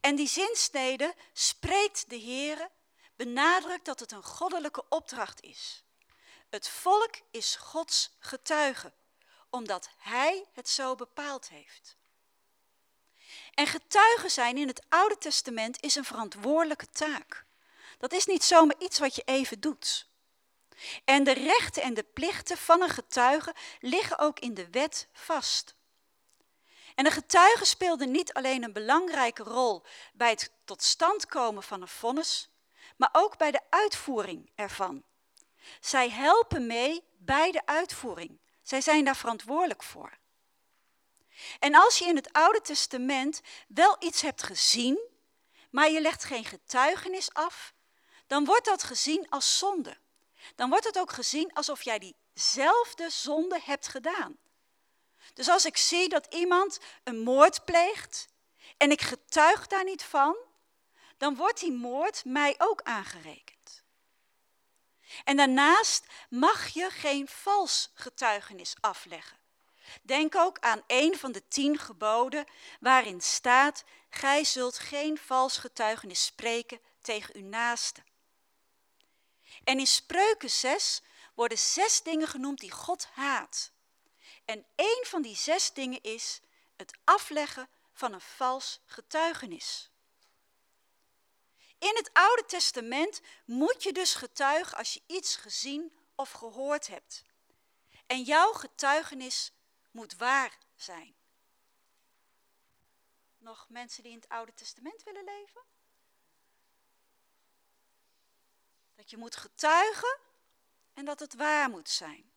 En 0.01 0.17
die 0.17 0.29
zinsnede 0.29 1.15
spreekt 1.33 2.11
de 2.11 2.21
Heere, 2.21 2.71
benadrukt 3.19 3.85
dat 3.85 4.01
het 4.01 4.13
een 4.13 4.25
goddelijke 4.25 4.85
opdracht 4.89 5.43
is. 5.43 5.85
Het 6.49 6.69
volk 6.69 7.15
is 7.31 7.57
Gods 7.57 8.17
getuige 8.19 8.93
omdat 9.51 9.89
Hij 9.97 10.45
het 10.53 10.69
zo 10.69 10.95
bepaald 10.95 11.49
heeft. 11.49 11.97
En 13.55 13.67
getuigen 13.67 14.31
zijn 14.31 14.57
in 14.57 14.69
het 14.69 14.83
Oude 14.89 15.19
Testament 15.19 15.83
is 15.83 15.95
een 15.95 16.05
verantwoordelijke 16.05 16.91
taak. 16.91 17.45
Dat 17.99 18.13
is 18.13 18.27
niet 18.27 18.45
zomaar 18.45 18.77
iets 18.79 18.99
wat 18.99 19.15
je 19.15 19.23
even 19.25 19.61
doet. 19.61 20.07
En 21.05 21.25
de 21.25 21.33
rechten 21.33 21.83
en 21.83 21.95
de 21.95 22.03
plichten 22.03 22.57
van 22.57 22.83
een 22.83 22.89
getuige 22.89 23.55
liggen 23.81 24.19
ook 24.19 24.39
in 24.39 24.55
de 24.55 24.71
wet 24.71 25.09
vast. 25.13 25.75
En 26.95 27.07
een 27.07 27.13
getuige 27.13 27.65
speelde 27.65 28.07
niet 28.07 28.33
alleen 28.33 28.63
een 28.63 28.73
belangrijke 28.73 29.43
rol 29.43 29.83
bij 30.13 30.31
het 30.31 30.53
tot 30.65 30.83
stand 30.83 31.27
komen 31.27 31.63
van 31.63 31.83
een 31.83 31.89
vonnis, 31.89 32.51
maar 32.99 33.09
ook 33.13 33.37
bij 33.37 33.51
de 33.51 33.61
uitvoering 33.71 34.51
ervan. 34.55 35.05
Zij 35.81 36.11
helpen 36.11 36.67
mee 36.67 37.05
bij 37.19 37.51
de 37.51 37.67
uitvoering. 37.67 38.41
Zij 38.63 38.81
zijn 38.81 39.05
daar 39.05 39.17
verantwoordelijk 39.17 39.83
voor. 39.83 40.19
En 41.59 41.75
als 41.75 41.99
je 41.99 42.05
in 42.05 42.17
het 42.17 42.33
Oude 42.33 42.61
Testament 42.61 43.41
wel 43.69 43.97
iets 43.99 44.23
hebt 44.23 44.43
gezien, 44.43 45.01
maar 45.71 45.91
je 45.91 46.01
legt 46.01 46.25
geen 46.25 46.45
getuigenis 46.45 47.33
af, 47.33 47.73
dan 48.27 48.45
wordt 48.45 48.65
dat 48.65 48.83
gezien 48.83 49.29
als 49.29 49.59
zonde. 49.59 49.97
Dan 50.55 50.71
wordt 50.71 50.85
het 50.85 50.99
ook 50.99 51.13
gezien 51.13 51.53
alsof 51.53 51.83
jij 51.83 52.15
diezelfde 52.35 53.11
zonde 53.11 53.61
hebt 53.65 53.89
gedaan. 53.89 54.39
Dus 55.35 55.49
als 55.49 55.65
ik 55.65 55.77
zie 55.77 56.09
dat 56.09 56.27
iemand 56.35 56.79
een 57.05 57.19
moord 57.19 57.65
pleegt 57.65 58.29
en 58.77 58.91
ik 58.91 59.01
getuig 59.01 59.67
daar 59.67 59.85
niet 59.85 60.03
van, 60.03 60.37
dan 61.19 61.37
wordt 61.37 61.61
die 61.61 61.73
moord 61.73 62.25
mij 62.25 62.55
ook 62.59 62.83
aangerekend. 62.83 63.85
En 65.25 65.37
daarnaast 65.37 66.07
mag 66.29 66.69
je 66.69 66.91
geen 66.91 67.29
vals 67.29 67.91
getuigenis 67.95 68.75
afleggen. 68.81 69.37
Denk 70.03 70.37
ook 70.37 70.59
aan 70.59 70.83
een 70.87 71.19
van 71.19 71.33
de 71.33 71.49
tien 71.49 71.79
geboden 71.79 72.47
waarin 72.81 73.21
staat, 73.21 73.85
gij 74.11 74.45
zult 74.45 74.79
geen 74.79 75.19
vals 75.19 75.57
getuigenis 75.57 76.25
spreken 76.25 76.81
tegen 77.01 77.37
uw 77.37 77.49
naaste. 77.49 78.03
En 79.65 79.79
in 79.79 79.87
Spreuken 79.87 80.51
6 80.51 81.03
worden 81.35 81.59
zes 81.59 82.03
dingen 82.03 82.29
genoemd 82.29 82.59
die 82.59 82.71
God 82.71 83.09
haat. 83.13 83.73
En 84.45 84.67
één 84.75 85.05
van 85.07 85.23
die 85.23 85.37
zes 85.37 85.73
dingen 85.73 86.03
is 86.03 86.41
het 86.77 86.99
afleggen 87.05 87.69
van 87.93 88.13
een 88.13 88.21
vals 88.21 88.81
getuigenis. 88.87 89.88
In 91.79 91.97
het 91.97 92.11
Oude 92.13 92.45
Testament 92.45 93.21
moet 93.45 93.83
je 93.83 93.93
dus 93.93 94.15
getuigen 94.15 94.77
als 94.77 94.95
je 94.95 95.03
iets 95.07 95.37
gezien 95.37 95.99
of 96.15 96.31
gehoord 96.31 96.87
hebt. 96.87 97.25
En 98.07 98.23
jouw 98.23 98.53
getuigenis 98.53 99.53
moet 99.91 100.17
waar 100.17 100.59
zijn. 100.77 101.17
Nog 103.39 103.69
mensen 103.69 104.03
die 104.03 104.13
in 104.13 104.19
het 104.19 104.29
Oude 104.29 104.55
Testament 104.55 105.03
willen 105.03 105.25
leven? 105.25 105.63
Dat 108.95 109.11
je 109.11 109.17
moet 109.17 109.37
getuigen 109.37 110.19
en 110.95 111.05
dat 111.05 111.21
het 111.21 111.35
waar 111.35 111.71
moet 111.71 111.89
zijn. 111.89 112.33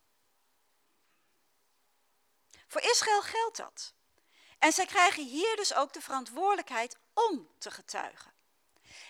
Voor 2.67 2.81
Israël 2.81 3.21
geldt 3.21 3.57
dat. 3.57 3.93
En 4.59 4.73
zij 4.73 4.85
krijgen 4.85 5.25
hier 5.25 5.55
dus 5.55 5.73
ook 5.73 5.93
de 5.93 6.01
verantwoordelijkheid 6.01 6.97
om 7.13 7.49
te 7.57 7.71
getuigen. 7.71 8.33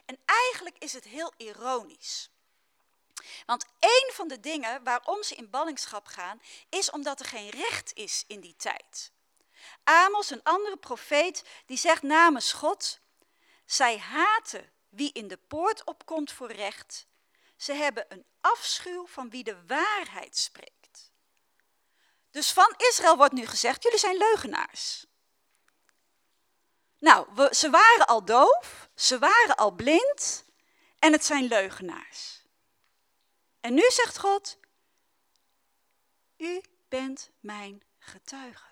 En 0.06 0.20
eigenlijk 0.26 0.76
is 0.78 0.94
het 0.94 1.04
heel 1.04 1.34
ironisch. 1.38 2.30
Want 3.46 3.66
een 3.80 4.12
van 4.14 4.28
de 4.28 4.40
dingen 4.40 4.84
waarom 4.84 5.24
ze 5.24 5.36
in 5.36 5.50
ballingschap 5.50 6.06
gaan, 6.06 6.42
is 6.70 6.90
omdat 6.90 7.20
er 7.20 7.26
geen 7.26 7.50
recht 7.50 7.94
is 7.94 8.24
in 8.28 8.40
die 8.40 8.56
tijd. 8.56 9.12
Amos, 9.84 10.30
een 10.30 10.44
andere 10.44 10.78
profeet, 10.78 11.44
die 11.66 11.78
zegt 11.78 12.02
namens 12.02 12.54
God, 12.54 13.00
zij 13.66 13.98
haten 13.98 14.72
wie 14.90 15.12
in 15.14 15.28
de 15.28 15.38
poort 15.38 15.84
opkomt 15.84 16.32
voor 16.32 16.52
recht. 16.52 17.06
Ze 17.56 17.74
hebben 17.74 18.06
een 18.10 18.26
afschuw 18.42 19.08
van 19.08 19.30
wie 19.30 19.44
de 19.44 19.66
waarheid 19.68 20.38
spreekt. 20.38 21.12
Dus 22.32 22.52
van 22.52 22.74
Israël 22.78 23.18
wordt 23.18 23.34
nu 23.34 23.46
gezegd, 23.46 23.84
jullie 23.84 24.00
zijn 24.00 24.18
leugenaars. 24.18 25.06
Nou, 27.02 27.54
ze 27.54 27.70
waren 27.70 28.06
al 28.06 28.26
doof, 28.26 28.90
ze 28.96 29.20
waren 29.20 29.56
al 29.56 29.72
blind 29.72 30.46
en 31.00 31.12
het 31.12 31.26
zijn 31.26 31.44
leugenaars. 31.44 32.42
En 33.60 33.74
nu 33.74 33.90
zegt 33.90 34.18
God, 34.18 34.58
U 36.38 36.62
bent 36.90 37.32
mijn 37.40 37.84
getuige. 38.00 38.70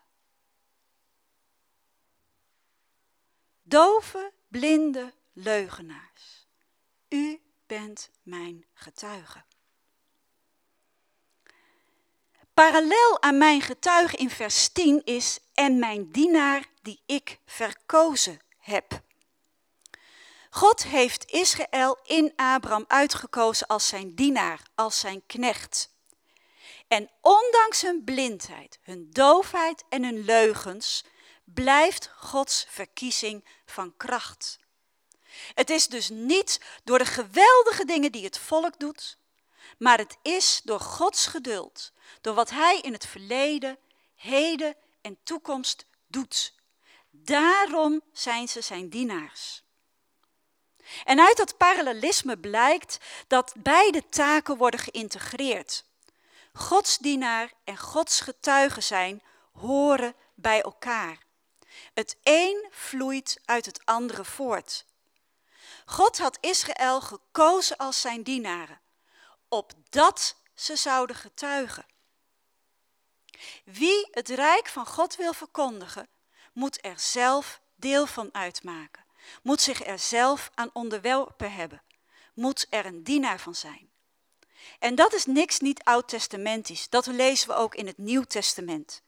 Dove, 3.61 4.33
blinde 4.47 5.13
leugenaars. 5.33 6.47
U 7.09 7.41
bent 7.67 8.09
mijn 8.23 8.65
getuige. 8.73 9.43
Parallel 12.59 13.21
aan 13.21 13.37
mijn 13.37 13.61
getuige 13.61 14.17
in 14.17 14.29
vers 14.29 14.69
10 14.69 15.01
is 15.05 15.39
en 15.53 15.79
mijn 15.79 16.11
dienaar 16.11 16.65
die 16.81 17.01
ik 17.05 17.39
verkozen 17.45 18.39
heb. 18.57 19.01
God 20.49 20.83
heeft 20.83 21.31
Israël 21.31 21.99
in 22.03 22.33
Abraham 22.35 22.85
uitgekozen 22.87 23.67
als 23.67 23.87
zijn 23.87 24.15
dienaar, 24.15 24.61
als 24.75 24.99
zijn 24.99 25.23
knecht. 25.25 25.89
En 26.87 27.09
ondanks 27.21 27.81
hun 27.81 28.03
blindheid, 28.03 28.79
hun 28.81 29.07
doofheid 29.11 29.83
en 29.89 30.03
hun 30.03 30.25
leugens, 30.25 31.03
blijft 31.43 32.11
Gods 32.15 32.65
verkiezing 32.69 33.45
van 33.65 33.93
kracht. 33.97 34.59
Het 35.53 35.69
is 35.69 35.87
dus 35.87 36.09
niet 36.09 36.61
door 36.83 36.97
de 36.97 37.05
geweldige 37.05 37.85
dingen 37.85 38.11
die 38.11 38.23
het 38.23 38.37
volk 38.37 38.79
doet, 38.79 39.17
maar 39.77 39.97
het 39.97 40.17
is 40.21 40.61
door 40.63 40.79
Gods 40.79 41.25
geduld, 41.25 41.91
door 42.21 42.33
wat 42.33 42.49
Hij 42.49 42.79
in 42.81 42.93
het 42.93 43.05
verleden, 43.05 43.77
heden 44.15 44.75
en 45.01 45.17
toekomst 45.23 45.85
doet. 46.07 46.53
Daarom 47.09 48.01
zijn 48.13 48.47
ze 48.47 48.61
zijn 48.61 48.89
dienaars. 48.89 49.63
En 51.03 51.19
uit 51.19 51.37
dat 51.37 51.57
parallelisme 51.57 52.37
blijkt 52.37 52.97
dat 53.27 53.53
beide 53.57 54.09
taken 54.09 54.57
worden 54.57 54.79
geïntegreerd. 54.79 55.85
Gods 56.53 56.97
dienaar 56.97 57.53
en 57.63 57.77
Gods 57.77 58.19
getuige 58.21 58.81
zijn 58.81 59.23
horen 59.51 60.15
bij 60.35 60.61
elkaar. 60.61 61.17
Het 61.93 62.17
een 62.23 62.67
vloeit 62.71 63.39
uit 63.45 63.65
het 63.65 63.85
andere 63.85 64.25
voort. 64.25 64.85
God 65.85 66.17
had 66.17 66.37
Israël 66.41 67.01
gekozen 67.01 67.77
als 67.77 68.01
zijn 68.01 68.23
dienaren, 68.23 68.81
opdat 69.47 70.35
ze 70.55 70.75
zouden 70.75 71.15
getuigen. 71.15 71.85
Wie 73.63 74.07
het 74.11 74.29
rijk 74.29 74.67
van 74.67 74.85
God 74.85 75.15
wil 75.15 75.33
verkondigen, 75.33 76.07
moet 76.53 76.85
er 76.85 76.99
zelf 76.99 77.61
deel 77.75 78.05
van 78.05 78.29
uitmaken, 78.31 79.05
moet 79.43 79.61
zich 79.61 79.85
er 79.85 79.99
zelf 79.99 80.51
aan 80.53 80.69
onderwerpen 80.73 81.53
hebben, 81.53 81.81
moet 82.33 82.67
er 82.69 82.85
een 82.85 83.03
dienaar 83.03 83.39
van 83.39 83.55
zijn. 83.55 83.89
En 84.79 84.95
dat 84.95 85.13
is 85.13 85.25
niks 85.25 85.59
niet 85.59 85.83
oud-testamentisch, 85.83 86.89
dat 86.89 87.05
lezen 87.05 87.47
we 87.47 87.53
ook 87.53 87.75
in 87.75 87.87
het 87.87 87.97
Nieuw 87.97 88.23
Testament. 88.23 89.01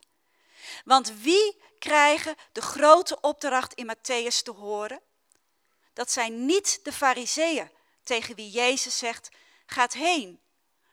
Want 0.86 1.22
wie 1.22 1.62
krijgen 1.80 2.36
de 2.52 2.62
grote 2.62 3.20
opdracht 3.22 3.74
in 3.74 3.96
Matthäus 3.96 4.42
te 4.44 4.52
horen? 4.52 5.02
Dat 5.94 6.12
zijn 6.12 6.46
niet 6.46 6.80
de 6.84 6.92
fariseeën 6.92 7.72
tegen 8.04 8.36
wie 8.36 8.50
Jezus 8.50 8.98
zegt, 8.98 9.30
gaat 9.66 9.94
heen, 9.94 10.40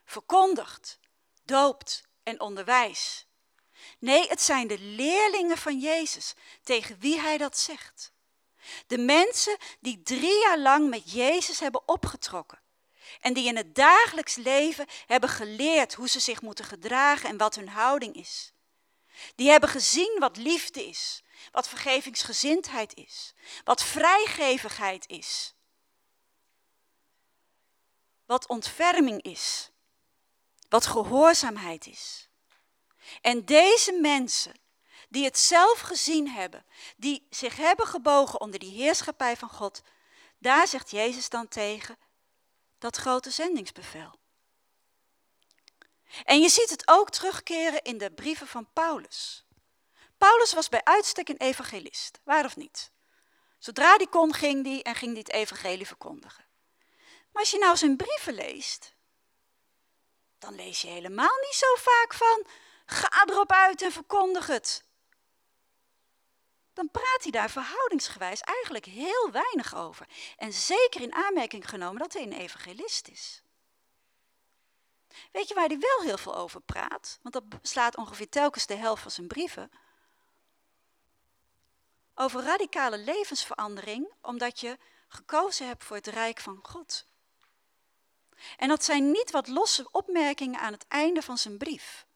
verkondigt, 0.04 0.98
doopt 1.44 2.02
en 2.22 2.40
onderwijs. 2.40 3.27
Nee, 3.98 4.28
het 4.28 4.42
zijn 4.42 4.66
de 4.66 4.78
leerlingen 4.78 5.58
van 5.58 5.78
Jezus 5.78 6.34
tegen 6.62 6.98
wie 6.98 7.20
hij 7.20 7.38
dat 7.38 7.58
zegt. 7.58 8.12
De 8.86 8.98
mensen 8.98 9.56
die 9.80 10.02
drie 10.02 10.40
jaar 10.40 10.58
lang 10.58 10.88
met 10.88 11.12
Jezus 11.12 11.60
hebben 11.60 11.88
opgetrokken. 11.88 12.60
En 13.20 13.32
die 13.32 13.46
in 13.46 13.56
het 13.56 13.74
dagelijks 13.74 14.34
leven 14.34 14.86
hebben 15.06 15.28
geleerd 15.28 15.94
hoe 15.94 16.08
ze 16.08 16.20
zich 16.20 16.42
moeten 16.42 16.64
gedragen 16.64 17.28
en 17.28 17.36
wat 17.36 17.54
hun 17.54 17.68
houding 17.68 18.14
is. 18.14 18.52
Die 19.34 19.50
hebben 19.50 19.68
gezien 19.68 20.16
wat 20.18 20.36
liefde 20.36 20.86
is, 20.86 21.22
wat 21.52 21.68
vergevingsgezindheid 21.68 22.94
is, 22.94 23.34
wat 23.64 23.82
vrijgevigheid 23.82 25.08
is, 25.08 25.54
wat 28.26 28.46
ontferming 28.46 29.22
is, 29.22 29.70
wat 30.68 30.86
gehoorzaamheid 30.86 31.86
is. 31.86 32.27
En 33.20 33.44
deze 33.44 33.92
mensen, 33.92 34.60
die 35.08 35.24
het 35.24 35.38
zelf 35.38 35.80
gezien 35.80 36.28
hebben, 36.28 36.64
die 36.96 37.26
zich 37.30 37.56
hebben 37.56 37.86
gebogen 37.86 38.40
onder 38.40 38.58
die 38.58 38.82
heerschappij 38.82 39.36
van 39.36 39.48
God, 39.48 39.82
daar 40.38 40.68
zegt 40.68 40.90
Jezus 40.90 41.28
dan 41.28 41.48
tegen 41.48 41.98
dat 42.78 42.96
grote 42.96 43.30
zendingsbevel. 43.30 44.18
En 46.24 46.40
je 46.40 46.48
ziet 46.48 46.70
het 46.70 46.88
ook 46.88 47.10
terugkeren 47.10 47.82
in 47.82 47.98
de 47.98 48.10
brieven 48.10 48.46
van 48.46 48.72
Paulus. 48.72 49.44
Paulus 50.18 50.52
was 50.52 50.68
bij 50.68 50.84
uitstek 50.84 51.28
een 51.28 51.36
evangelist, 51.36 52.20
waar 52.24 52.44
of 52.44 52.56
niet? 52.56 52.90
Zodra 53.58 53.98
die 53.98 54.08
kon, 54.08 54.34
ging 54.34 54.64
die 54.64 54.82
en 54.82 54.94
ging 54.94 55.10
die 55.10 55.22
het 55.22 55.32
evangelie 55.32 55.86
verkondigen. 55.86 56.46
Maar 57.32 57.42
als 57.42 57.50
je 57.50 57.58
nou 57.58 57.76
zijn 57.76 57.96
brieven 57.96 58.34
leest, 58.34 58.94
dan 60.38 60.54
lees 60.54 60.80
je 60.80 60.88
helemaal 60.88 61.36
niet 61.40 61.54
zo 61.54 61.66
vaak 61.74 62.14
van, 62.14 62.46
ga 62.90 63.24
erop 63.26 63.52
uit 63.52 63.82
en 63.82 63.92
verkondig 63.92 64.46
het. 64.46 64.84
Dan 66.72 66.90
praat 66.90 67.22
hij 67.22 67.30
daar 67.30 67.50
verhoudingsgewijs 67.50 68.40
eigenlijk 68.40 68.84
heel 68.84 69.30
weinig 69.30 69.74
over. 69.74 70.06
En 70.36 70.52
zeker 70.52 71.00
in 71.00 71.14
aanmerking 71.14 71.68
genomen 71.68 71.98
dat 71.98 72.12
hij 72.12 72.22
een 72.22 72.32
evangelist 72.32 73.08
is. 73.08 73.42
Weet 75.32 75.48
je 75.48 75.54
waar 75.54 75.66
hij 75.66 75.78
wel 75.78 76.00
heel 76.00 76.18
veel 76.18 76.36
over 76.36 76.60
praat? 76.60 77.18
Want 77.22 77.34
dat 77.34 77.44
slaat 77.62 77.96
ongeveer 77.96 78.28
telkens 78.28 78.66
de 78.66 78.74
helft 78.74 79.02
van 79.02 79.10
zijn 79.10 79.26
brieven. 79.26 79.70
Over 82.14 82.42
radicale 82.42 82.98
levensverandering, 82.98 84.12
omdat 84.22 84.60
je 84.60 84.78
gekozen 85.08 85.66
hebt 85.66 85.84
voor 85.84 85.96
het 85.96 86.06
rijk 86.06 86.40
van 86.40 86.58
God. 86.62 87.06
En 88.56 88.68
dat 88.68 88.84
zijn 88.84 89.10
niet 89.10 89.30
wat 89.30 89.48
losse 89.48 89.88
opmerkingen 89.90 90.60
aan 90.60 90.72
het 90.72 90.86
einde 90.88 91.22
van 91.22 91.38
zijn 91.38 91.58
brief. 91.58 92.06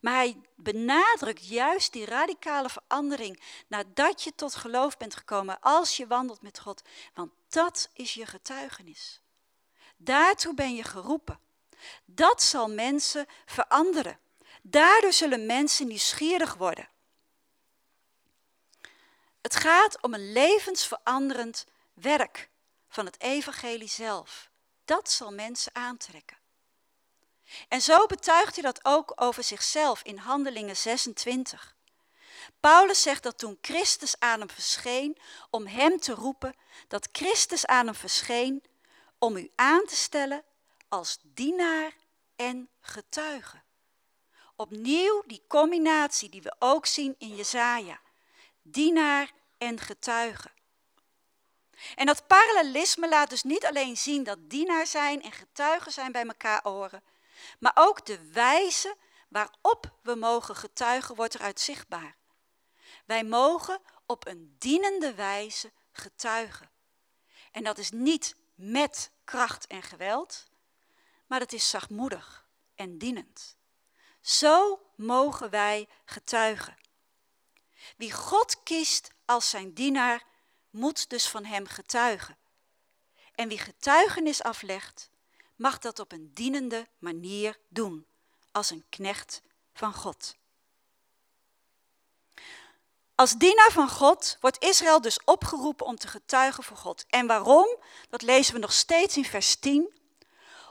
Maar 0.00 0.14
hij 0.14 0.40
benadrukt 0.56 1.48
juist 1.48 1.92
die 1.92 2.04
radicale 2.04 2.68
verandering 2.68 3.42
nadat 3.66 4.22
je 4.22 4.34
tot 4.34 4.54
geloof 4.54 4.96
bent 4.96 5.16
gekomen, 5.16 5.60
als 5.60 5.96
je 5.96 6.06
wandelt 6.06 6.42
met 6.42 6.58
God. 6.58 6.82
Want 7.14 7.32
dat 7.48 7.90
is 7.92 8.14
je 8.14 8.26
getuigenis. 8.26 9.20
Daartoe 9.96 10.54
ben 10.54 10.74
je 10.74 10.82
geroepen. 10.82 11.40
Dat 12.04 12.42
zal 12.42 12.68
mensen 12.68 13.26
veranderen. 13.46 14.18
Daardoor 14.62 15.12
zullen 15.12 15.46
mensen 15.46 15.86
nieuwsgierig 15.86 16.54
worden. 16.54 16.88
Het 19.40 19.56
gaat 19.56 20.02
om 20.02 20.14
een 20.14 20.32
levensveranderend 20.32 21.66
werk 21.94 22.50
van 22.88 23.04
het 23.04 23.20
evangelie 23.20 23.88
zelf. 23.88 24.50
Dat 24.84 25.10
zal 25.10 25.32
mensen 25.32 25.74
aantrekken. 25.74 26.36
En 27.68 27.80
zo 27.80 28.06
betuigt 28.06 28.54
hij 28.54 28.64
dat 28.64 28.80
ook 28.82 29.12
over 29.14 29.44
zichzelf 29.44 30.02
in 30.02 30.16
Handelingen 30.16 30.76
26. 30.76 31.76
Paulus 32.60 33.02
zegt 33.02 33.22
dat 33.22 33.38
toen 33.38 33.58
Christus 33.60 34.18
aan 34.18 34.38
hem 34.38 34.50
verscheen, 34.50 35.18
om 35.50 35.66
hem 35.66 36.00
te 36.00 36.12
roepen, 36.12 36.54
dat 36.88 37.08
Christus 37.12 37.66
aan 37.66 37.86
hem 37.86 37.94
verscheen 37.94 38.64
om 39.18 39.36
u 39.36 39.50
aan 39.54 39.84
te 39.86 39.96
stellen 39.96 40.44
als 40.88 41.18
dienaar 41.22 41.92
en 42.36 42.68
getuige. 42.80 43.62
Opnieuw 44.56 45.22
die 45.26 45.44
combinatie 45.48 46.28
die 46.28 46.42
we 46.42 46.54
ook 46.58 46.86
zien 46.86 47.14
in 47.18 47.36
Jezaja. 47.36 48.00
Dienaar 48.62 49.30
en 49.58 49.80
getuige. 49.80 50.50
En 51.94 52.06
dat 52.06 52.26
parallelisme 52.26 53.08
laat 53.08 53.30
dus 53.30 53.42
niet 53.42 53.66
alleen 53.66 53.96
zien 53.96 54.24
dat 54.24 54.38
dienaar 54.40 54.86
zijn 54.86 55.22
en 55.22 55.32
getuige 55.32 55.90
zijn 55.90 56.12
bij 56.12 56.26
elkaar 56.26 56.60
horen, 56.62 57.02
maar 57.58 57.72
ook 57.74 58.06
de 58.06 58.30
wijze 58.32 58.96
waarop 59.28 59.98
we 60.02 60.14
mogen 60.14 60.56
getuigen 60.56 61.14
wordt 61.14 61.34
eruit 61.34 61.60
zichtbaar. 61.60 62.16
Wij 63.04 63.24
mogen 63.24 63.80
op 64.06 64.26
een 64.26 64.56
dienende 64.58 65.14
wijze 65.14 65.72
getuigen. 65.92 66.70
En 67.52 67.64
dat 67.64 67.78
is 67.78 67.90
niet 67.90 68.36
met 68.54 69.10
kracht 69.24 69.66
en 69.66 69.82
geweld, 69.82 70.48
maar 71.26 71.40
het 71.40 71.52
is 71.52 71.68
zachtmoedig 71.68 72.46
en 72.74 72.98
dienend. 72.98 73.56
Zo 74.20 74.80
mogen 74.94 75.50
wij 75.50 75.88
getuigen. 76.04 76.76
Wie 77.96 78.12
God 78.12 78.62
kiest 78.62 79.10
als 79.24 79.50
zijn 79.50 79.74
dienaar, 79.74 80.22
moet 80.70 81.10
dus 81.10 81.28
van 81.28 81.44
hem 81.44 81.66
getuigen. 81.66 82.38
En 83.34 83.48
wie 83.48 83.58
getuigenis 83.58 84.42
aflegt, 84.42 85.10
mag 85.58 85.78
dat 85.78 85.98
op 85.98 86.12
een 86.12 86.30
dienende 86.34 86.86
manier 86.98 87.58
doen, 87.68 88.06
als 88.52 88.70
een 88.70 88.84
knecht 88.88 89.42
van 89.72 89.94
God. 89.94 90.36
Als 93.14 93.32
dienaar 93.32 93.72
van 93.72 93.88
God 93.88 94.36
wordt 94.40 94.62
Israël 94.64 95.00
dus 95.00 95.24
opgeroepen 95.24 95.86
om 95.86 95.96
te 95.96 96.08
getuigen 96.08 96.62
voor 96.62 96.76
God. 96.76 97.04
En 97.08 97.26
waarom? 97.26 97.76
Dat 98.08 98.22
lezen 98.22 98.54
we 98.54 98.60
nog 98.60 98.72
steeds 98.72 99.16
in 99.16 99.24
vers 99.24 99.56
10 99.56 99.98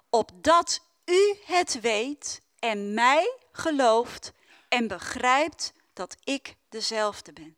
opdat 0.10 0.82
u 1.06 1.38
het 1.46 1.82
weet 1.82 2.42
en 2.60 2.94
mij 2.94 3.38
gelooft 3.52 4.32
en 4.68 4.88
begrijpt 4.88 5.74
dat 5.94 6.18
ik 6.24 6.56
dezelfde 6.70 7.34
ben. 7.34 7.58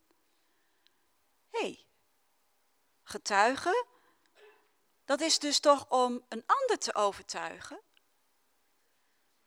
Hey, 1.50 1.86
getuigen, 3.04 3.86
dat 5.10 5.22
is 5.22 5.40
dus 5.40 5.60
toch 5.60 5.86
om 5.88 6.26
een 6.28 6.44
ander 6.46 6.78
te 6.78 6.96
overtuigen? 6.96 7.80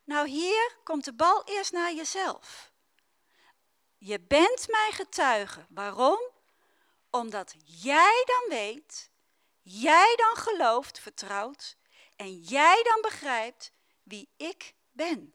Nou, 0.04 0.28
hier 0.28 0.76
komt 0.84 1.04
de 1.04 1.14
bal 1.14 1.44
eerst 1.44 1.72
naar 1.72 1.92
jezelf. 1.92 2.72
Je 3.98 4.20
bent 4.20 4.68
mijn 4.68 4.92
getuige. 4.92 5.66
Waarom? 5.68 6.20
Omdat 7.10 7.54
jij 7.64 8.24
dan 8.26 8.58
weet, 8.58 9.10
jij 9.60 10.14
dan 10.16 10.36
gelooft, 10.36 10.98
vertrouwt 10.98 11.76
en 12.16 12.38
jij 12.38 12.82
dan 12.82 13.00
begrijpt 13.00 13.72
wie 14.02 14.28
ik 14.36 14.74
ben. 14.90 15.34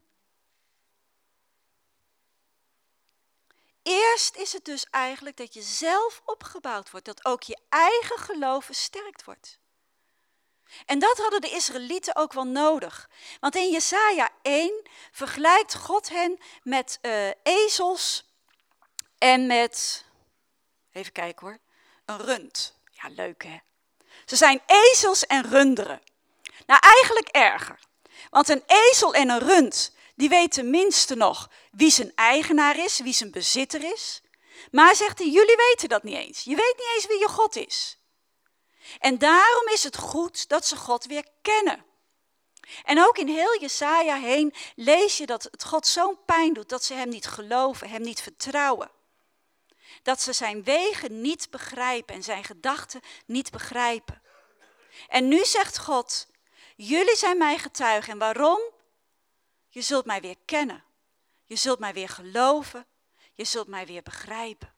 Eerst 3.81 4.35
is 4.35 4.53
het 4.53 4.65
dus 4.65 4.85
eigenlijk 4.89 5.37
dat 5.37 5.53
je 5.53 5.61
zelf 5.61 6.21
opgebouwd 6.25 6.91
wordt, 6.91 7.05
dat 7.05 7.25
ook 7.25 7.43
je 7.43 7.57
eigen 7.69 8.17
geloof 8.17 8.65
versterkt 8.65 9.23
wordt. 9.23 9.59
En 10.85 10.99
dat 10.99 11.17
hadden 11.17 11.41
de 11.41 11.49
Israëlieten 11.49 12.15
ook 12.15 12.33
wel 12.33 12.47
nodig. 12.47 13.09
Want 13.39 13.55
in 13.55 13.71
Jesaja 13.71 14.29
1 14.41 14.87
vergelijkt 15.11 15.75
God 15.75 16.09
hen 16.09 16.39
met 16.63 16.99
uh, 17.01 17.29
ezels 17.43 18.25
en 19.17 19.47
met, 19.47 20.05
even 20.91 21.11
kijken 21.11 21.47
hoor, 21.47 21.57
een 22.05 22.17
rund. 22.17 22.75
Ja, 22.91 23.09
leuk 23.09 23.43
hè. 23.43 23.57
Ze 24.25 24.35
zijn 24.35 24.61
ezels 24.65 25.25
en 25.25 25.49
runderen. 25.49 26.01
Nou, 26.65 26.79
eigenlijk 26.81 27.27
erger. 27.27 27.79
Want 28.29 28.49
een 28.49 28.63
ezel 28.65 29.13
en 29.13 29.29
een 29.29 29.39
rund, 29.39 29.95
die 30.15 30.29
weten 30.29 30.49
tenminste 30.49 31.15
nog 31.15 31.49
wie 31.71 31.91
zijn 31.91 32.11
eigenaar 32.15 32.77
is, 32.77 32.99
wie 32.99 33.13
zijn 33.13 33.31
bezitter 33.31 33.93
is. 33.93 34.21
Maar 34.71 34.95
zegt 34.95 35.17
hij, 35.17 35.29
jullie 35.29 35.55
weten 35.55 35.89
dat 35.89 36.03
niet 36.03 36.15
eens. 36.15 36.43
Je 36.43 36.55
weet 36.55 36.75
niet 36.77 36.91
eens 36.95 37.05
wie 37.05 37.19
je 37.19 37.27
God 37.27 37.55
is. 37.55 37.97
En 38.99 39.17
daarom 39.17 39.67
is 39.67 39.83
het 39.83 39.97
goed 39.97 40.49
dat 40.49 40.65
ze 40.65 40.75
God 40.75 41.05
weer 41.05 41.27
kennen. 41.41 41.85
En 42.83 43.05
ook 43.05 43.17
in 43.17 43.27
heel 43.27 43.59
Jesaja 43.59 44.15
heen 44.15 44.53
lees 44.75 45.17
je 45.17 45.25
dat 45.25 45.43
het 45.43 45.63
God 45.63 45.87
zo'n 45.87 46.17
pijn 46.25 46.53
doet 46.53 46.69
dat 46.69 46.83
ze 46.83 46.93
hem 46.93 47.09
niet 47.09 47.27
geloven, 47.27 47.89
hem 47.89 48.01
niet 48.01 48.21
vertrouwen. 48.21 48.91
Dat 50.03 50.21
ze 50.21 50.33
zijn 50.33 50.63
wegen 50.63 51.21
niet 51.21 51.49
begrijpen 51.49 52.15
en 52.15 52.23
zijn 52.23 52.43
gedachten 52.43 53.01
niet 53.25 53.51
begrijpen. 53.51 54.21
En 55.07 55.27
nu 55.27 55.45
zegt 55.45 55.77
God, 55.77 56.27
jullie 56.75 57.15
zijn 57.15 57.37
mijn 57.37 57.59
getuigen. 57.59 58.11
En 58.11 58.19
waarom? 58.19 58.59
Je 59.69 59.81
zult 59.81 60.05
mij 60.05 60.21
weer 60.21 60.37
kennen. 60.45 60.83
Je 61.45 61.55
zult 61.55 61.79
mij 61.79 61.93
weer 61.93 62.09
geloven. 62.09 62.85
Je 63.33 63.43
zult 63.43 63.67
mij 63.67 63.85
weer 63.85 64.03
begrijpen. 64.03 64.73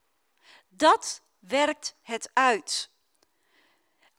Dat 0.67 1.22
werkt 1.39 1.95
het 2.02 2.30
uit. 2.34 2.89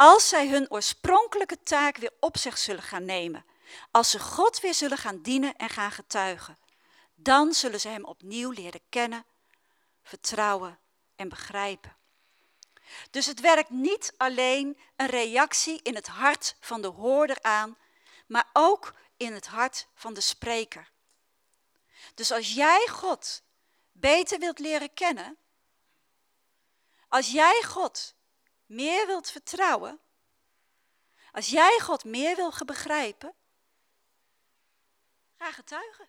Als 0.01 0.29
zij 0.29 0.49
hun 0.49 0.71
oorspronkelijke 0.71 1.63
taak 1.63 1.97
weer 1.97 2.13
op 2.21 2.39
zich 2.39 2.59
zullen 2.59 2.83
gaan 2.83 3.05
nemen. 3.05 3.45
Als 3.91 4.11
ze 4.11 4.19
God 4.19 4.61
weer 4.61 4.75
zullen 4.75 4.99
gaan 4.99 5.23
dienen 5.23 5.57
en 5.57 5.69
gaan 5.69 5.91
getuigen. 5.91 6.59
Dan 7.15 7.53
zullen 7.53 7.81
ze 7.81 7.89
hem 7.89 8.05
opnieuw 8.05 8.51
leren 8.51 8.81
kennen, 8.89 9.25
vertrouwen 10.03 10.79
en 11.17 11.29
begrijpen. 11.29 11.97
Dus 13.11 13.27
het 13.27 13.41
werkt 13.41 13.71
niet 13.71 14.15
alleen 14.17 14.79
een 14.97 15.07
reactie 15.07 15.81
in 15.83 15.95
het 15.95 16.07
hart 16.07 16.57
van 16.61 16.83
de 16.83 16.89
hoorder 16.89 17.43
aan, 17.43 17.77
maar 18.27 18.49
ook 18.53 18.95
in 19.17 19.33
het 19.33 19.47
hart 19.47 19.87
van 19.95 20.15
de 20.15 20.21
spreker. 20.21 20.91
Dus 22.15 22.33
als 22.33 22.53
jij 22.53 22.89
God 22.91 23.43
beter 23.93 24.39
wilt 24.39 24.59
leren 24.59 24.95
kennen, 24.95 25.37
als 27.09 27.31
jij 27.31 27.63
God 27.67 28.15
meer 28.71 29.07
wilt 29.07 29.31
vertrouwen, 29.31 30.01
als 31.33 31.49
jij 31.49 31.79
God 31.83 32.05
meer 32.05 32.37
wil 32.37 32.53
begrijpen, 32.67 33.35
ga 35.39 35.53
getuigen. 35.53 36.09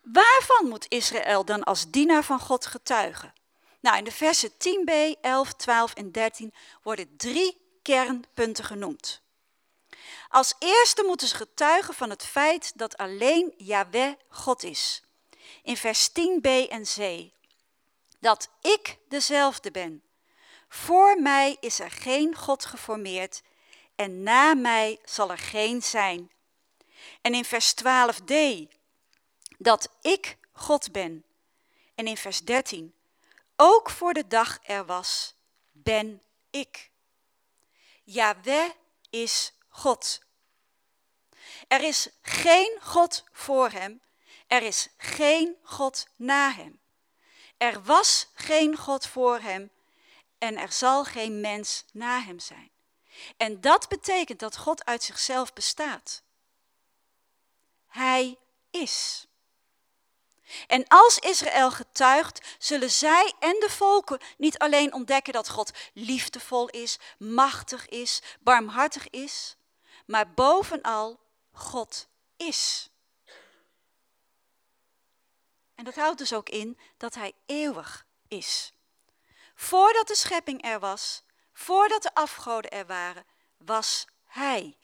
Waarvan 0.00 0.68
moet 0.68 0.88
Israël 0.88 1.44
dan 1.44 1.62
als 1.62 1.90
dienaar 1.90 2.24
van 2.24 2.40
God 2.40 2.66
getuigen? 2.66 3.32
Nou, 3.80 3.96
in 3.96 4.04
de 4.04 4.12
versen 4.12 4.50
10b, 4.52 5.20
11, 5.20 5.52
12 5.52 5.94
en 5.94 6.12
13 6.12 6.54
worden 6.82 7.16
drie 7.16 7.78
kernpunten 7.82 8.64
genoemd. 8.64 9.22
Als 10.28 10.54
eerste 10.58 11.02
moeten 11.02 11.28
ze 11.28 11.34
getuigen 11.34 11.94
van 11.94 12.10
het 12.10 12.24
feit 12.26 12.72
dat 12.78 12.96
alleen 12.96 13.54
Yahweh 13.56 14.12
God 14.28 14.62
is. 14.62 15.02
In 15.62 15.76
vers 15.76 16.10
10b 16.10 16.68
en 16.68 16.84
c. 16.84 17.30
Dat 18.18 18.48
ik 18.60 18.96
dezelfde 19.08 19.70
ben. 19.70 20.02
Voor 20.68 21.20
mij 21.20 21.56
is 21.60 21.80
er 21.80 21.90
geen 21.90 22.34
God 22.34 22.64
geformeerd 22.64 23.42
en 23.94 24.22
na 24.22 24.54
mij 24.54 24.98
zal 25.04 25.30
er 25.30 25.38
geen 25.38 25.82
zijn. 25.82 26.30
En 27.20 27.34
in 27.34 27.44
vers 27.44 27.74
12d 27.74 28.34
dat 29.58 29.88
ik 30.00 30.38
God 30.52 30.92
ben. 30.92 31.24
En 31.94 32.06
in 32.06 32.16
vers 32.16 32.40
13, 32.40 32.94
ook 33.56 33.90
voor 33.90 34.12
de 34.12 34.26
dag 34.26 34.58
er 34.62 34.86
was, 34.86 35.34
ben 35.72 36.22
ik. 36.50 36.90
Yahweh 38.04 38.70
is 39.10 39.52
God. 39.70 40.20
Er 41.68 41.82
is 41.82 42.08
geen 42.22 42.78
God 42.82 43.24
voor 43.32 43.70
hem, 43.70 44.02
er 44.46 44.62
is 44.62 44.88
geen 44.96 45.56
God 45.62 46.06
na 46.16 46.52
hem. 46.52 46.80
Er 47.56 47.82
was 47.82 48.28
geen 48.34 48.76
God 48.76 49.06
voor 49.06 49.38
hem 49.38 49.70
en 50.38 50.56
er 50.56 50.72
zal 50.72 51.04
geen 51.04 51.40
mens 51.40 51.84
na 51.92 52.20
hem 52.20 52.38
zijn. 52.38 52.70
En 53.36 53.60
dat 53.60 53.88
betekent 53.88 54.38
dat 54.38 54.56
God 54.56 54.84
uit 54.84 55.02
zichzelf 55.02 55.52
bestaat. 55.52 56.22
Hij 57.86 58.38
is. 58.70 59.26
En 60.66 60.88
als 60.88 61.18
Israël 61.18 61.70
getuigt, 61.70 62.56
zullen 62.58 62.90
zij 62.90 63.34
en 63.38 63.56
de 63.60 63.70
volken 63.70 64.20
niet 64.36 64.58
alleen 64.58 64.92
ontdekken 64.92 65.32
dat 65.32 65.48
God 65.48 65.70
liefdevol 65.94 66.68
is, 66.68 66.98
machtig 67.18 67.88
is, 67.88 68.22
barmhartig 68.40 69.10
is, 69.10 69.56
maar 70.10 70.30
bovenal 70.30 71.20
God 71.52 72.08
is. 72.36 72.90
En 75.74 75.84
dat 75.84 75.94
houdt 75.94 76.18
dus 76.18 76.32
ook 76.32 76.48
in 76.48 76.78
dat 76.96 77.14
Hij 77.14 77.32
eeuwig 77.46 78.06
is. 78.28 78.72
Voordat 79.54 80.08
de 80.08 80.14
schepping 80.14 80.64
er 80.64 80.80
was, 80.80 81.22
voordat 81.52 82.02
de 82.02 82.14
afgoden 82.14 82.70
er 82.70 82.86
waren, 82.86 83.24
was 83.56 84.06
Hij. 84.24 84.76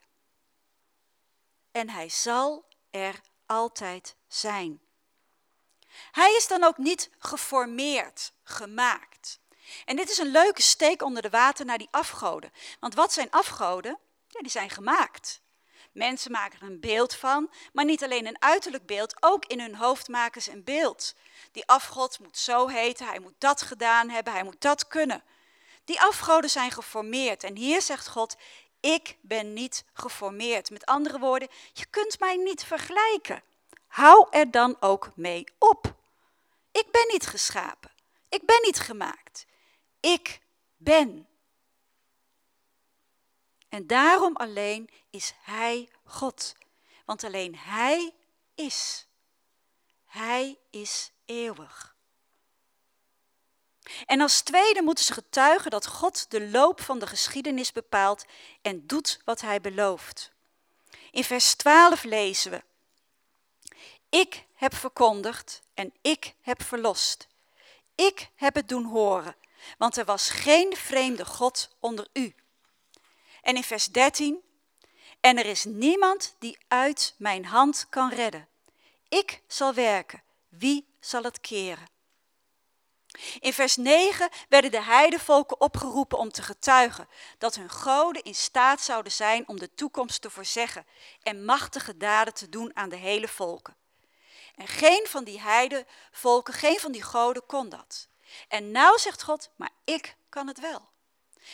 En 1.71 1.89
Hij 1.89 2.09
zal 2.09 2.65
er 2.89 3.21
altijd 3.45 4.15
zijn. 4.27 4.81
Hij 6.11 6.35
is 6.35 6.47
dan 6.47 6.63
ook 6.63 6.77
niet 6.77 7.09
geformeerd, 7.19 8.33
gemaakt. 8.43 9.39
En 9.85 9.95
dit 9.95 10.09
is 10.09 10.17
een 10.17 10.31
leuke 10.31 10.61
steek 10.61 11.01
onder 11.01 11.21
de 11.21 11.29
water 11.29 11.65
naar 11.65 11.77
die 11.77 11.91
afgoden. 11.91 12.51
Want 12.79 12.93
wat 12.93 13.13
zijn 13.13 13.31
afgoden? 13.31 13.99
Die 14.41 14.51
zijn 14.51 14.69
gemaakt. 14.69 15.41
Mensen 15.91 16.31
maken 16.31 16.59
er 16.59 16.67
een 16.67 16.79
beeld 16.79 17.15
van, 17.15 17.51
maar 17.73 17.85
niet 17.85 18.03
alleen 18.03 18.27
een 18.27 18.41
uiterlijk 18.41 18.85
beeld, 18.85 19.23
ook 19.23 19.45
in 19.45 19.59
hun 19.59 19.75
hoofd 19.75 20.07
maken 20.07 20.41
ze 20.41 20.51
een 20.51 20.63
beeld. 20.63 21.15
Die 21.51 21.67
afgod 21.67 22.19
moet 22.19 22.37
zo 22.37 22.67
heten, 22.67 23.07
hij 23.07 23.19
moet 23.19 23.33
dat 23.37 23.61
gedaan 23.61 24.09
hebben, 24.09 24.33
hij 24.33 24.43
moet 24.43 24.61
dat 24.61 24.87
kunnen. 24.87 25.23
Die 25.85 26.01
afgoden 26.01 26.49
zijn 26.49 26.71
geformeerd 26.71 27.43
en 27.43 27.55
hier 27.55 27.81
zegt 27.81 28.07
God, 28.07 28.35
ik 28.79 29.17
ben 29.21 29.53
niet 29.53 29.85
geformeerd. 29.93 30.69
Met 30.69 30.85
andere 30.85 31.19
woorden, 31.19 31.47
je 31.73 31.85
kunt 31.85 32.19
mij 32.19 32.35
niet 32.35 32.63
vergelijken. 32.63 33.43
Hou 33.87 34.27
er 34.29 34.51
dan 34.51 34.77
ook 34.79 35.11
mee 35.15 35.43
op. 35.57 35.95
Ik 36.71 36.91
ben 36.91 37.07
niet 37.07 37.27
geschapen. 37.27 37.91
Ik 38.29 38.45
ben 38.45 38.59
niet 38.61 38.79
gemaakt. 38.79 39.45
Ik 39.99 40.39
ben. 40.77 41.27
En 43.69 43.87
daarom 43.87 44.35
alleen 44.35 44.89
is 45.09 45.33
Hij 45.41 45.89
God. 46.03 46.55
Want 47.05 47.23
alleen 47.23 47.55
Hij 47.55 48.13
is. 48.55 49.07
Hij 50.05 50.57
is 50.69 51.11
eeuwig. 51.25 51.95
En 54.05 54.21
als 54.21 54.41
tweede 54.41 54.81
moeten 54.81 55.05
ze 55.05 55.13
getuigen 55.13 55.71
dat 55.71 55.87
God 55.87 56.31
de 56.31 56.49
loop 56.49 56.81
van 56.81 56.99
de 56.99 57.07
geschiedenis 57.07 57.71
bepaalt 57.71 58.25
en 58.61 58.87
doet 58.87 59.21
wat 59.25 59.41
Hij 59.41 59.61
belooft. 59.61 60.31
In 61.11 61.23
vers 61.23 61.53
12 61.53 62.03
lezen 62.03 62.51
we. 62.51 62.63
Ik 64.09 64.45
heb 64.53 64.75
verkondigd 64.75 65.61
en 65.73 65.93
ik 66.01 66.33
heb 66.41 66.63
verlost. 66.63 67.27
Ik 67.95 68.29
heb 68.35 68.55
het 68.55 68.69
doen 68.69 68.85
horen. 68.85 69.35
want 69.77 69.97
er 69.97 70.05
was 70.05 70.29
geen 70.29 70.75
vreemde 70.75 71.25
God 71.25 71.69
onder 71.79 72.07
u. 72.13 72.35
En 73.47 73.55
in 73.55 73.63
vers 73.63 73.85
13, 73.85 74.43
en 75.19 75.37
er 75.37 75.45
is 75.45 75.63
niemand 75.63 76.35
die 76.39 76.57
uit 76.67 77.15
mijn 77.17 77.45
hand 77.45 77.87
kan 77.89 78.09
redden. 78.09 78.47
Ik 79.09 79.41
zal 79.47 79.73
werken, 79.73 80.23
wie 80.49 80.87
zal 80.99 81.23
het 81.23 81.41
keren? 81.41 81.87
In 83.39 83.53
vers 83.53 83.75
9 83.75 84.29
werden 84.49 84.71
de 84.71 84.81
heidevolken 84.81 85.61
opgeroepen 85.61 86.17
om 86.17 86.31
te 86.31 86.41
getuigen 86.41 87.07
dat 87.37 87.55
hun 87.55 87.69
goden 87.69 88.23
in 88.23 88.35
staat 88.35 88.81
zouden 88.81 89.11
zijn 89.11 89.47
om 89.47 89.59
de 89.59 89.73
toekomst 89.73 90.21
te 90.21 90.29
voorzeggen 90.29 90.85
en 91.23 91.45
machtige 91.45 91.97
daden 91.97 92.33
te 92.33 92.49
doen 92.49 92.75
aan 92.75 92.89
de 92.89 92.95
hele 92.95 93.27
volken. 93.27 93.75
En 94.55 94.67
geen 94.67 95.05
van 95.07 95.23
die 95.23 95.41
heidevolken, 95.41 96.53
geen 96.53 96.79
van 96.79 96.91
die 96.91 97.03
goden 97.03 97.45
kon 97.45 97.69
dat. 97.69 98.07
En 98.47 98.71
nou 98.71 98.99
zegt 98.99 99.23
God, 99.23 99.49
maar 99.55 99.71
ik 99.83 100.15
kan 100.29 100.47
het 100.47 100.59
wel. 100.59 100.95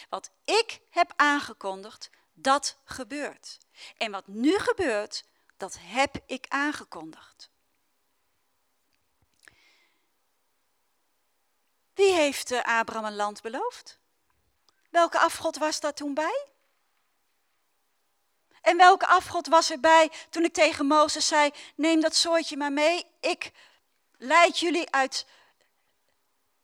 Wat 0.09 0.31
ik 0.45 0.79
heb 0.89 1.13
aangekondigd, 1.15 2.09
dat 2.33 2.77
gebeurt. 2.83 3.57
En 3.97 4.11
wat 4.11 4.27
nu 4.27 4.59
gebeurt, 4.59 5.23
dat 5.57 5.77
heb 5.79 6.17
ik 6.25 6.45
aangekondigd. 6.47 7.51
Wie 11.93 12.13
heeft 12.13 12.51
eh, 12.51 12.79
Abraham 12.79 13.05
een 13.05 13.15
land 13.15 13.41
beloofd? 13.41 13.99
Welke 14.89 15.19
afgod 15.19 15.57
was 15.57 15.79
daar 15.79 15.93
toen 15.93 16.13
bij? 16.13 16.47
En 18.61 18.77
welke 18.77 19.07
afgod 19.07 19.47
was 19.47 19.71
erbij 19.71 20.11
toen 20.29 20.43
ik 20.43 20.53
tegen 20.53 20.85
Mozes 20.85 21.27
zei: 21.27 21.51
Neem 21.75 22.01
dat 22.01 22.15
soortje 22.15 22.57
maar 22.57 22.71
mee, 22.71 23.05
ik 23.19 23.51
leid 24.17 24.59
jullie 24.59 24.91
uit 24.91 25.25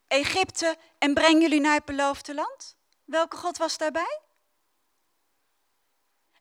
Egypte 0.08 0.78
en 0.98 1.14
breng 1.14 1.42
jullie 1.42 1.60
naar 1.60 1.74
het 1.74 1.86
beloofde 1.86 2.34
land? 2.34 2.78
Welke 3.10 3.38
God 3.38 3.58
was 3.58 3.78
daarbij? 3.78 4.22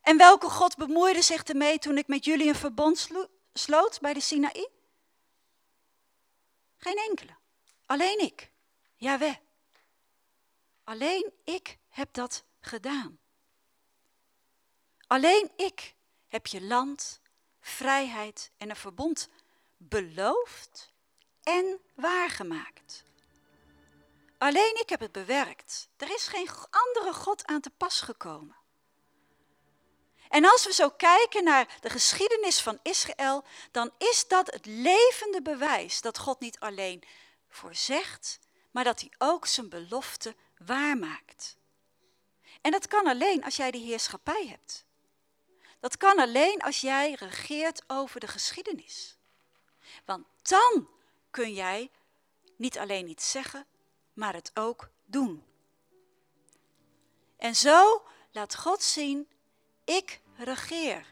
En 0.01 0.17
welke 0.17 0.49
God 0.49 0.75
bemoeide 0.75 1.21
zich 1.21 1.43
ermee 1.43 1.79
toen 1.79 1.97
ik 1.97 2.07
met 2.07 2.25
jullie 2.25 2.47
een 2.47 2.55
verbond 2.55 3.09
sloot 3.53 3.99
bij 3.99 4.13
de 4.13 4.19
Sinaï? 4.19 4.69
Geen 6.77 6.97
enkele. 6.97 7.35
Alleen 7.85 8.19
ik. 8.19 8.51
Jawel. 8.95 9.35
Alleen 10.83 11.33
ik 11.43 11.77
heb 11.89 12.13
dat 12.13 12.43
gedaan. 12.59 13.19
Alleen 15.07 15.51
ik 15.55 15.95
heb 16.27 16.47
je 16.47 16.61
land, 16.61 17.21
vrijheid 17.59 18.51
en 18.57 18.69
een 18.69 18.75
verbond 18.75 19.29
beloofd 19.77 20.91
en 21.43 21.79
waargemaakt. 21.93 23.03
Alleen 24.39 24.79
ik 24.79 24.89
heb 24.89 24.99
het 24.99 25.11
bewerkt. 25.11 25.89
Er 25.97 26.13
is 26.13 26.27
geen 26.27 26.49
andere 26.69 27.13
God 27.13 27.45
aan 27.45 27.61
te 27.61 27.69
pas 27.69 28.01
gekomen. 28.01 28.55
En 30.29 30.45
als 30.45 30.65
we 30.65 30.73
zo 30.73 30.89
kijken 30.89 31.43
naar 31.43 31.77
de 31.81 31.89
geschiedenis 31.89 32.61
van 32.61 32.79
Israël, 32.83 33.43
dan 33.71 33.91
is 33.97 34.27
dat 34.27 34.51
het 34.51 34.65
levende 34.65 35.41
bewijs 35.41 36.01
dat 36.01 36.17
God 36.17 36.39
niet 36.39 36.59
alleen 36.59 37.03
voorzegt, 37.49 38.39
maar 38.71 38.83
dat 38.83 38.99
hij 38.99 39.11
ook 39.17 39.45
zijn 39.45 39.69
belofte 39.69 40.35
waarmaakt. 40.57 41.57
En 42.61 42.71
dat 42.71 42.87
kan 42.87 43.07
alleen 43.07 43.43
als 43.43 43.55
jij 43.55 43.71
die 43.71 43.85
heerschappij 43.85 44.47
hebt. 44.47 44.85
Dat 45.79 45.97
kan 45.97 46.19
alleen 46.19 46.61
als 46.61 46.81
jij 46.81 47.13
regeert 47.13 47.83
over 47.87 48.19
de 48.19 48.27
geschiedenis. 48.27 49.17
Want 50.05 50.27
dan 50.41 50.89
kun 51.31 51.53
jij 51.53 51.91
niet 52.55 52.77
alleen 52.77 53.09
iets 53.09 53.31
zeggen, 53.31 53.67
maar 54.19 54.33
het 54.33 54.51
ook 54.53 54.89
doen. 55.05 55.43
En 57.37 57.55
zo 57.55 58.01
laat 58.31 58.55
God 58.55 58.83
zien, 58.83 59.27
ik 59.85 60.21
regeer. 60.37 61.05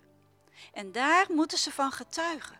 En 0.73 0.91
daar 0.91 1.25
moeten 1.29 1.57
ze 1.57 1.71
van 1.71 1.91
getuigen. 1.91 2.59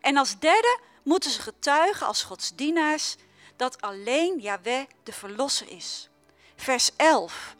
En 0.00 0.16
als 0.16 0.38
derde 0.38 0.80
moeten 1.04 1.30
ze 1.30 1.40
getuigen 1.40 2.06
als 2.06 2.22
Gods 2.22 2.54
dienaars 2.54 3.16
dat 3.56 3.80
alleen 3.80 4.40
Yahweh 4.40 4.86
de 5.02 5.12
verlosser 5.12 5.68
is. 5.68 6.08
Vers 6.56 6.90
11. 6.96 7.56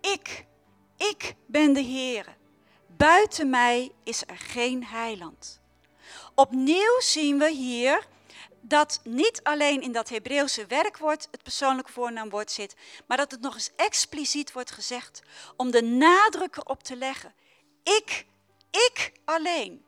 Ik, 0.00 0.46
ik 0.96 1.34
ben 1.46 1.72
de 1.72 1.82
Heere. 1.82 2.36
Buiten 2.86 3.50
mij 3.50 3.92
is 4.04 4.22
er 4.26 4.38
geen 4.38 4.84
heiland. 4.84 5.60
Opnieuw 6.34 7.00
zien 7.00 7.38
we 7.38 7.50
hier 7.50 8.06
dat 8.68 9.00
niet 9.04 9.42
alleen 9.42 9.82
in 9.82 9.92
dat 9.92 10.08
Hebreeuwse 10.08 10.66
werkwoord 10.66 11.28
het 11.30 11.42
persoonlijke 11.42 11.92
voornaamwoord 11.92 12.50
zit, 12.50 12.74
maar 13.06 13.16
dat 13.16 13.30
het 13.30 13.40
nog 13.40 13.54
eens 13.54 13.70
expliciet 13.76 14.52
wordt 14.52 14.70
gezegd 14.70 15.22
om 15.56 15.70
de 15.70 15.82
nadruk 15.82 16.56
erop 16.56 16.82
te 16.82 16.96
leggen. 16.96 17.34
Ik, 17.82 18.26
ik 18.70 19.12
alleen. 19.24 19.86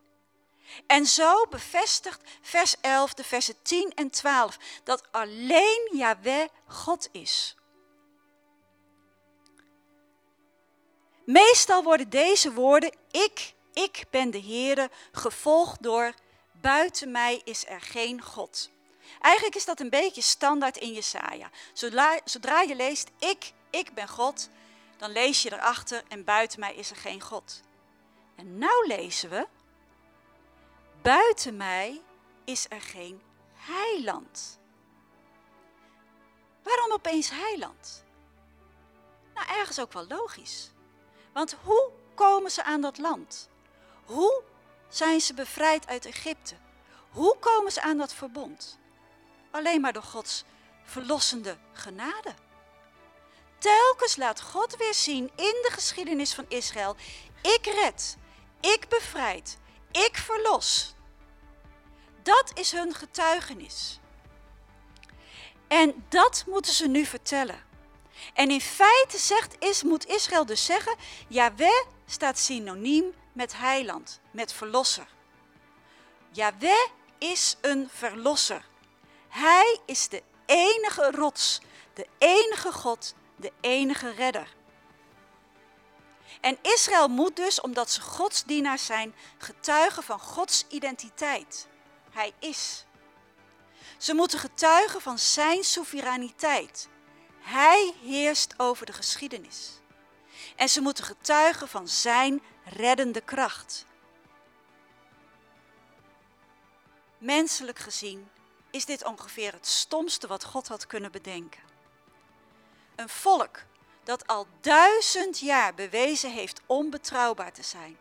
En 0.87 1.07
zo 1.07 1.47
bevestigt 1.47 2.21
vers 2.41 2.75
11, 2.81 3.15
de 3.15 3.25
versen 3.25 3.63
10 3.63 3.93
en 3.95 4.11
12, 4.11 4.59
dat 4.85 5.03
alleen 5.11 5.91
Yahweh 5.93 6.49
God 6.67 7.09
is. 7.13 7.55
Meestal 11.25 11.83
worden 11.83 12.11
deze 12.11 12.53
woorden, 12.53 12.93
ik, 13.11 13.55
ik 13.73 14.05
ben 14.11 14.31
de 14.31 14.41
Heere, 14.41 14.91
gevolgd 15.13 15.83
door, 15.83 16.15
buiten 16.61 17.11
mij 17.11 17.41
is 17.45 17.67
er 17.67 17.81
geen 17.81 18.23
God. 18.23 18.71
Eigenlijk 19.21 19.57
is 19.57 19.65
dat 19.65 19.81
een 19.81 19.91
beetje 19.91 20.23
standaard 20.23 20.77
in 20.77 20.93
Jesaja. 20.93 21.51
Zodra, 21.73 22.21
zodra 22.25 22.61
je 22.61 22.75
leest, 22.75 23.11
ik, 23.19 23.53
ik 23.71 23.95
ben 23.95 24.09
God, 24.09 24.49
dan 24.97 25.11
lees 25.11 25.43
je 25.43 25.53
erachter 25.53 26.03
en 26.09 26.25
buiten 26.25 26.61
mij 26.61 26.75
is 26.75 26.91
er 26.91 26.97
geen 26.97 27.21
God. 27.21 27.61
En 28.37 28.59
nou 28.59 28.87
lezen 28.87 29.31
we, 29.31 29.47
Buiten 31.03 31.57
mij 31.57 32.03
is 32.45 32.67
er 32.69 32.81
geen 32.81 33.23
heiland. 33.55 34.59
Waarom 36.63 36.93
opeens 36.93 37.31
heiland? 37.31 38.05
Nou, 39.35 39.47
ergens 39.49 39.81
ook 39.81 39.93
wel 39.93 40.07
logisch. 40.07 40.71
Want 41.33 41.57
hoe 41.63 41.91
komen 42.15 42.51
ze 42.51 42.63
aan 42.63 42.81
dat 42.81 42.99
land? 42.99 43.49
Hoe 44.05 44.43
zijn 44.91 45.21
ze 45.21 45.35
bevrijd 45.35 45.87
uit 45.87 46.07
Egypte? 46.07 46.55
Hoe 47.11 47.37
komen 47.39 47.73
ze 47.73 47.83
aan 47.83 47.99
dat 47.99 48.15
verbond? 48.15 48.79
Alleen 49.51 49.81
maar 49.81 49.93
door 49.93 50.03
Gods 50.03 50.45
verlossende 50.85 51.57
genade. 51.73 52.35
Telkens 53.59 54.17
laat 54.17 54.41
God 54.41 54.77
weer 54.77 54.95
zien 54.95 55.25
in 55.37 55.59
de 55.63 55.69
geschiedenis 55.73 56.35
van 56.35 56.45
Israël: 56.49 56.97
ik 57.43 57.67
red, 57.67 58.17
ik 58.61 58.89
bevrijd, 58.89 59.59
ik 59.91 60.17
verlos. 60.17 60.95
Dat 62.23 62.51
is 62.55 62.73
hun 62.73 62.95
getuigenis. 62.95 64.01
En 65.69 66.05
dat 66.09 66.45
moeten 66.47 66.73
ze 66.73 66.89
nu 66.89 67.05
vertellen. 67.05 67.65
En 68.35 68.51
in 68.51 68.61
feite 68.61 69.19
zegt, 69.19 69.57
is, 69.59 69.83
moet 69.83 70.07
Israël 70.07 70.47
dus 70.47 70.65
zeggen, 70.65 70.97
Yahweh 71.29 71.87
staat 72.07 72.39
synoniem 72.39 73.15
met 73.33 73.57
heiland, 73.57 74.21
met 74.31 74.53
verlosser. 74.53 75.07
Yahweh 76.31 76.87
is 77.19 77.57
een 77.61 77.89
verlosser. 77.93 78.65
Hij 79.29 79.79
is 79.87 80.09
de 80.09 80.23
enige 80.47 81.11
rots, 81.11 81.61
de 81.95 82.07
enige 82.19 82.73
God, 82.73 83.15
de 83.37 83.53
enige 83.61 84.11
redder. 84.11 84.59
En 86.41 86.59
Israël 86.63 87.09
moet 87.09 87.37
dus, 87.37 87.61
omdat 87.61 87.91
ze 87.91 88.01
Gods 88.01 88.45
dienaars 88.45 88.87
zijn, 88.87 89.15
getuigen 89.39 90.03
van 90.03 90.21
Gods 90.21 90.65
identiteit. 90.69 91.69
Hij 92.11 92.33
is. 92.39 92.85
Ze 93.99 94.15
moeten 94.15 94.39
getuigen 94.39 95.01
van 95.01 95.19
zijn 95.19 95.65
soevereiniteit. 95.65 96.89
Hij 97.41 97.95
heerst 98.03 98.55
over 98.57 98.87
de 98.87 98.93
geschiedenis. 98.93 99.81
En 100.57 100.69
ze 100.69 100.81
moeten 100.81 101.05
getuigen 101.05 101.69
van 101.69 101.89
zijn 101.89 102.43
reddende 102.77 103.21
kracht. 103.21 103.87
Menselijk 107.19 107.79
gezien 107.79 108.29
is 108.71 108.85
dit 108.85 109.05
ongeveer 109.05 109.53
het 109.53 109.67
stomste 109.67 110.27
wat 110.27 110.45
God 110.45 110.69
had 110.69 110.87
kunnen 110.87 111.13
bedenken. 111.13 111.63
Een 112.97 113.09
volk 113.09 113.63
dat 114.05 114.27
al 114.27 114.47
duizend 114.61 115.39
jaar 115.39 115.75
bewezen 115.75 116.31
heeft 116.31 116.61
onbetrouwbaar 116.67 117.53
te 117.53 117.63
zijn, 117.63 117.99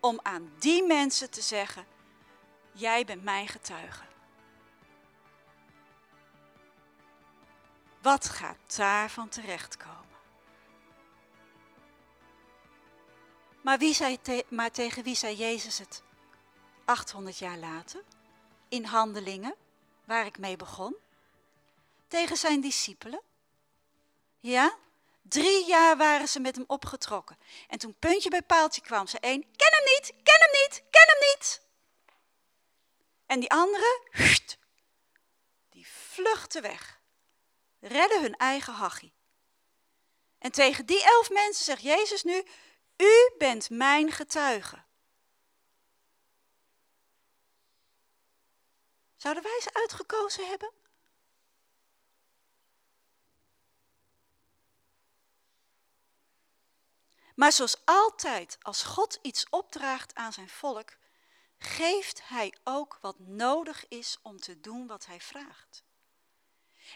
om 0.00 0.20
aan 0.22 0.52
die 0.58 0.82
mensen 0.82 1.30
te 1.30 1.40
zeggen, 1.40 1.86
jij 2.72 3.04
bent 3.04 3.22
mijn 3.22 3.48
getuige. 3.48 4.04
Wat 8.02 8.28
gaat 8.28 8.76
daarvan 8.76 9.28
terechtkomen? 9.28 10.03
Maar, 13.64 13.78
wie 13.78 13.94
zei 13.94 14.18
maar 14.48 14.70
tegen 14.70 15.02
wie 15.02 15.14
zei 15.14 15.36
Jezus 15.36 15.78
het 15.78 16.02
800 16.84 17.38
jaar 17.38 17.58
later? 17.58 18.02
In 18.68 18.84
handelingen, 18.84 19.54
waar 20.04 20.26
ik 20.26 20.38
mee 20.38 20.56
begon. 20.56 20.96
tegen 22.08 22.36
zijn 22.36 22.60
discipelen? 22.60 23.22
Ja? 24.40 24.76
Drie 25.22 25.66
jaar 25.66 25.96
waren 25.96 26.28
ze 26.28 26.40
met 26.40 26.56
hem 26.56 26.64
opgetrokken. 26.66 27.38
En 27.68 27.78
toen 27.78 27.96
puntje 27.98 28.30
bij 28.30 28.42
paaltje 28.42 28.80
kwam, 28.80 29.06
ze 29.06 29.18
één, 29.20 29.40
ken 29.56 29.72
hem 29.72 29.84
niet, 29.84 30.12
ken 30.22 30.40
hem 30.40 30.62
niet, 30.62 30.82
ken 30.90 31.06
hem 31.06 31.30
niet. 31.32 31.60
En 33.26 33.40
die 33.40 33.50
andere, 33.50 34.00
die 35.74 35.86
vluchtten 35.88 36.62
weg. 36.62 37.00
Redden 37.80 38.22
hun 38.22 38.36
eigen 38.36 38.72
hachie. 38.72 39.12
En 40.38 40.52
tegen 40.52 40.86
die 40.86 41.04
elf 41.04 41.30
mensen 41.30 41.64
zegt 41.64 41.82
Jezus 41.82 42.22
nu, 42.22 42.44
u 42.96 43.34
bent 43.38 43.70
mijn 43.70 44.12
getuige. 44.12 44.82
Zouden 49.16 49.42
wij 49.42 49.60
ze 49.62 49.74
uitgekozen 49.74 50.48
hebben? 50.48 50.72
Maar 57.34 57.52
zoals 57.52 57.76
altijd, 57.84 58.58
als 58.60 58.82
God 58.82 59.18
iets 59.22 59.46
opdraagt 59.50 60.14
aan 60.14 60.32
zijn 60.32 60.48
volk, 60.48 60.96
geeft 61.58 62.28
hij 62.28 62.54
ook 62.64 62.98
wat 63.00 63.18
nodig 63.18 63.88
is 63.88 64.18
om 64.22 64.40
te 64.40 64.60
doen 64.60 64.86
wat 64.86 65.06
hij 65.06 65.20
vraagt. 65.20 65.83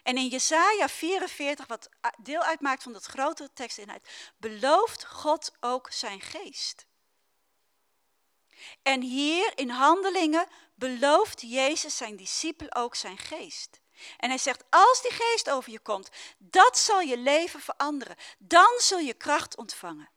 En 0.02 0.16
in 0.16 0.28
Jesaja 0.28 0.88
44, 0.88 1.66
wat 1.66 1.88
deel 2.18 2.42
uitmaakt 2.42 2.82
van 2.82 2.92
dat 2.92 3.04
grotere 3.04 3.50
tekstinhoud, 3.52 4.08
belooft 4.36 5.06
God 5.06 5.52
ook 5.60 5.92
zijn 5.92 6.20
geest. 6.20 6.86
En 8.82 9.00
hier 9.00 9.52
in 9.54 9.70
handelingen 9.70 10.48
belooft 10.74 11.40
Jezus 11.40 11.96
zijn 11.96 12.16
discipel 12.16 12.74
ook 12.74 12.94
zijn 12.94 13.18
geest. 13.18 13.80
En 14.16 14.28
hij 14.28 14.38
zegt, 14.38 14.64
als 14.70 15.02
die 15.02 15.10
geest 15.10 15.50
over 15.50 15.72
je 15.72 15.78
komt, 15.78 16.10
dat 16.38 16.78
zal 16.78 17.00
je 17.00 17.18
leven 17.18 17.60
veranderen. 17.60 18.16
Dan 18.38 18.74
zul 18.78 18.98
je 18.98 19.14
kracht 19.14 19.56
ontvangen. 19.56 20.10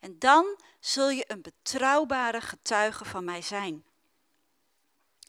En 0.00 0.18
dan 0.18 0.60
zul 0.80 1.10
je 1.10 1.24
een 1.26 1.42
betrouwbare 1.42 2.40
getuige 2.40 3.04
van 3.04 3.24
mij 3.24 3.42
zijn. 3.42 3.84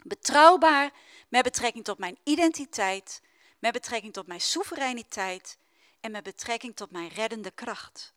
Betrouwbaar 0.03 0.91
met 1.29 1.43
betrekking 1.43 1.83
tot 1.83 1.97
mijn 1.97 2.17
identiteit, 2.23 3.21
met 3.59 3.71
betrekking 3.71 4.13
tot 4.13 4.27
mijn 4.27 4.41
soevereiniteit 4.41 5.57
en 5.99 6.11
met 6.11 6.23
betrekking 6.23 6.75
tot 6.75 6.91
mijn 6.91 7.09
reddende 7.09 7.51
kracht. 7.51 8.13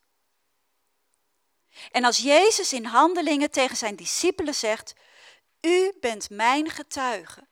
En 1.90 2.04
als 2.04 2.18
Jezus 2.18 2.72
in 2.72 2.84
handelingen 2.84 3.50
tegen 3.50 3.76
zijn 3.76 3.96
discipelen 3.96 4.54
zegt, 4.54 4.94
u 5.60 5.92
bent 6.00 6.30
mijn 6.30 6.70
getuige, 6.70 7.46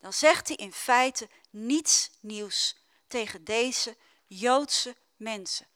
dan 0.00 0.12
zegt 0.12 0.48
hij 0.48 0.56
in 0.56 0.72
feite 0.72 1.28
niets 1.50 2.10
nieuws 2.20 2.76
tegen 3.06 3.44
deze 3.44 3.96
Joodse 4.26 4.96
mensen. 5.16 5.66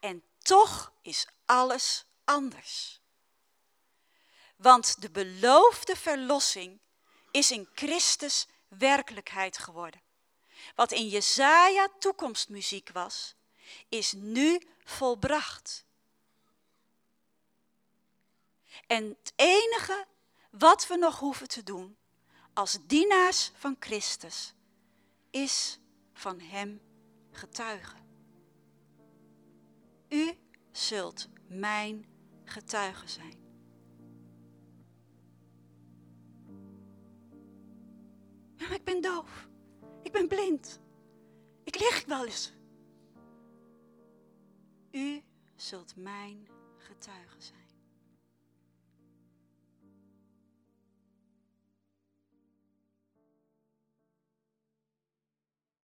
En 0.00 0.24
toch 0.38 0.92
is 1.02 1.26
alles 1.44 2.04
anders. 2.24 3.00
Want 4.56 5.00
de 5.00 5.10
beloofde 5.10 5.96
verlossing 5.96 6.80
is 7.30 7.50
in 7.50 7.68
Christus 7.74 8.46
werkelijkheid 8.68 9.58
geworden. 9.58 10.05
Wat 10.74 10.92
in 10.92 11.08
Jezaja 11.08 11.88
toekomstmuziek 11.98 12.90
was, 12.92 13.34
is 13.88 14.12
nu 14.12 14.60
volbracht. 14.84 15.84
En 18.86 19.08
het 19.08 19.32
enige 19.36 20.06
wat 20.50 20.86
we 20.86 20.96
nog 20.96 21.18
hoeven 21.18 21.48
te 21.48 21.62
doen 21.62 21.96
als 22.52 22.78
dienaars 22.86 23.50
van 23.54 23.76
Christus, 23.78 24.54
is 25.30 25.78
van 26.12 26.40
Hem 26.40 26.80
getuigen. 27.30 27.98
U 30.08 30.38
zult 30.72 31.28
mijn 31.48 32.06
getuige 32.44 33.08
zijn. 33.08 33.44
Maar 38.58 38.72
ik 38.72 38.84
ben 38.84 39.00
doof. 39.00 39.48
Ik 40.06 40.12
ben 40.12 40.28
blind. 40.28 40.80
Ik 41.64 41.78
lig 41.78 42.04
wel 42.06 42.24
eens. 42.24 42.52
U 44.90 45.22
zult 45.56 45.96
mijn 45.96 46.48
getuige 46.76 47.40
zijn. 47.40 47.65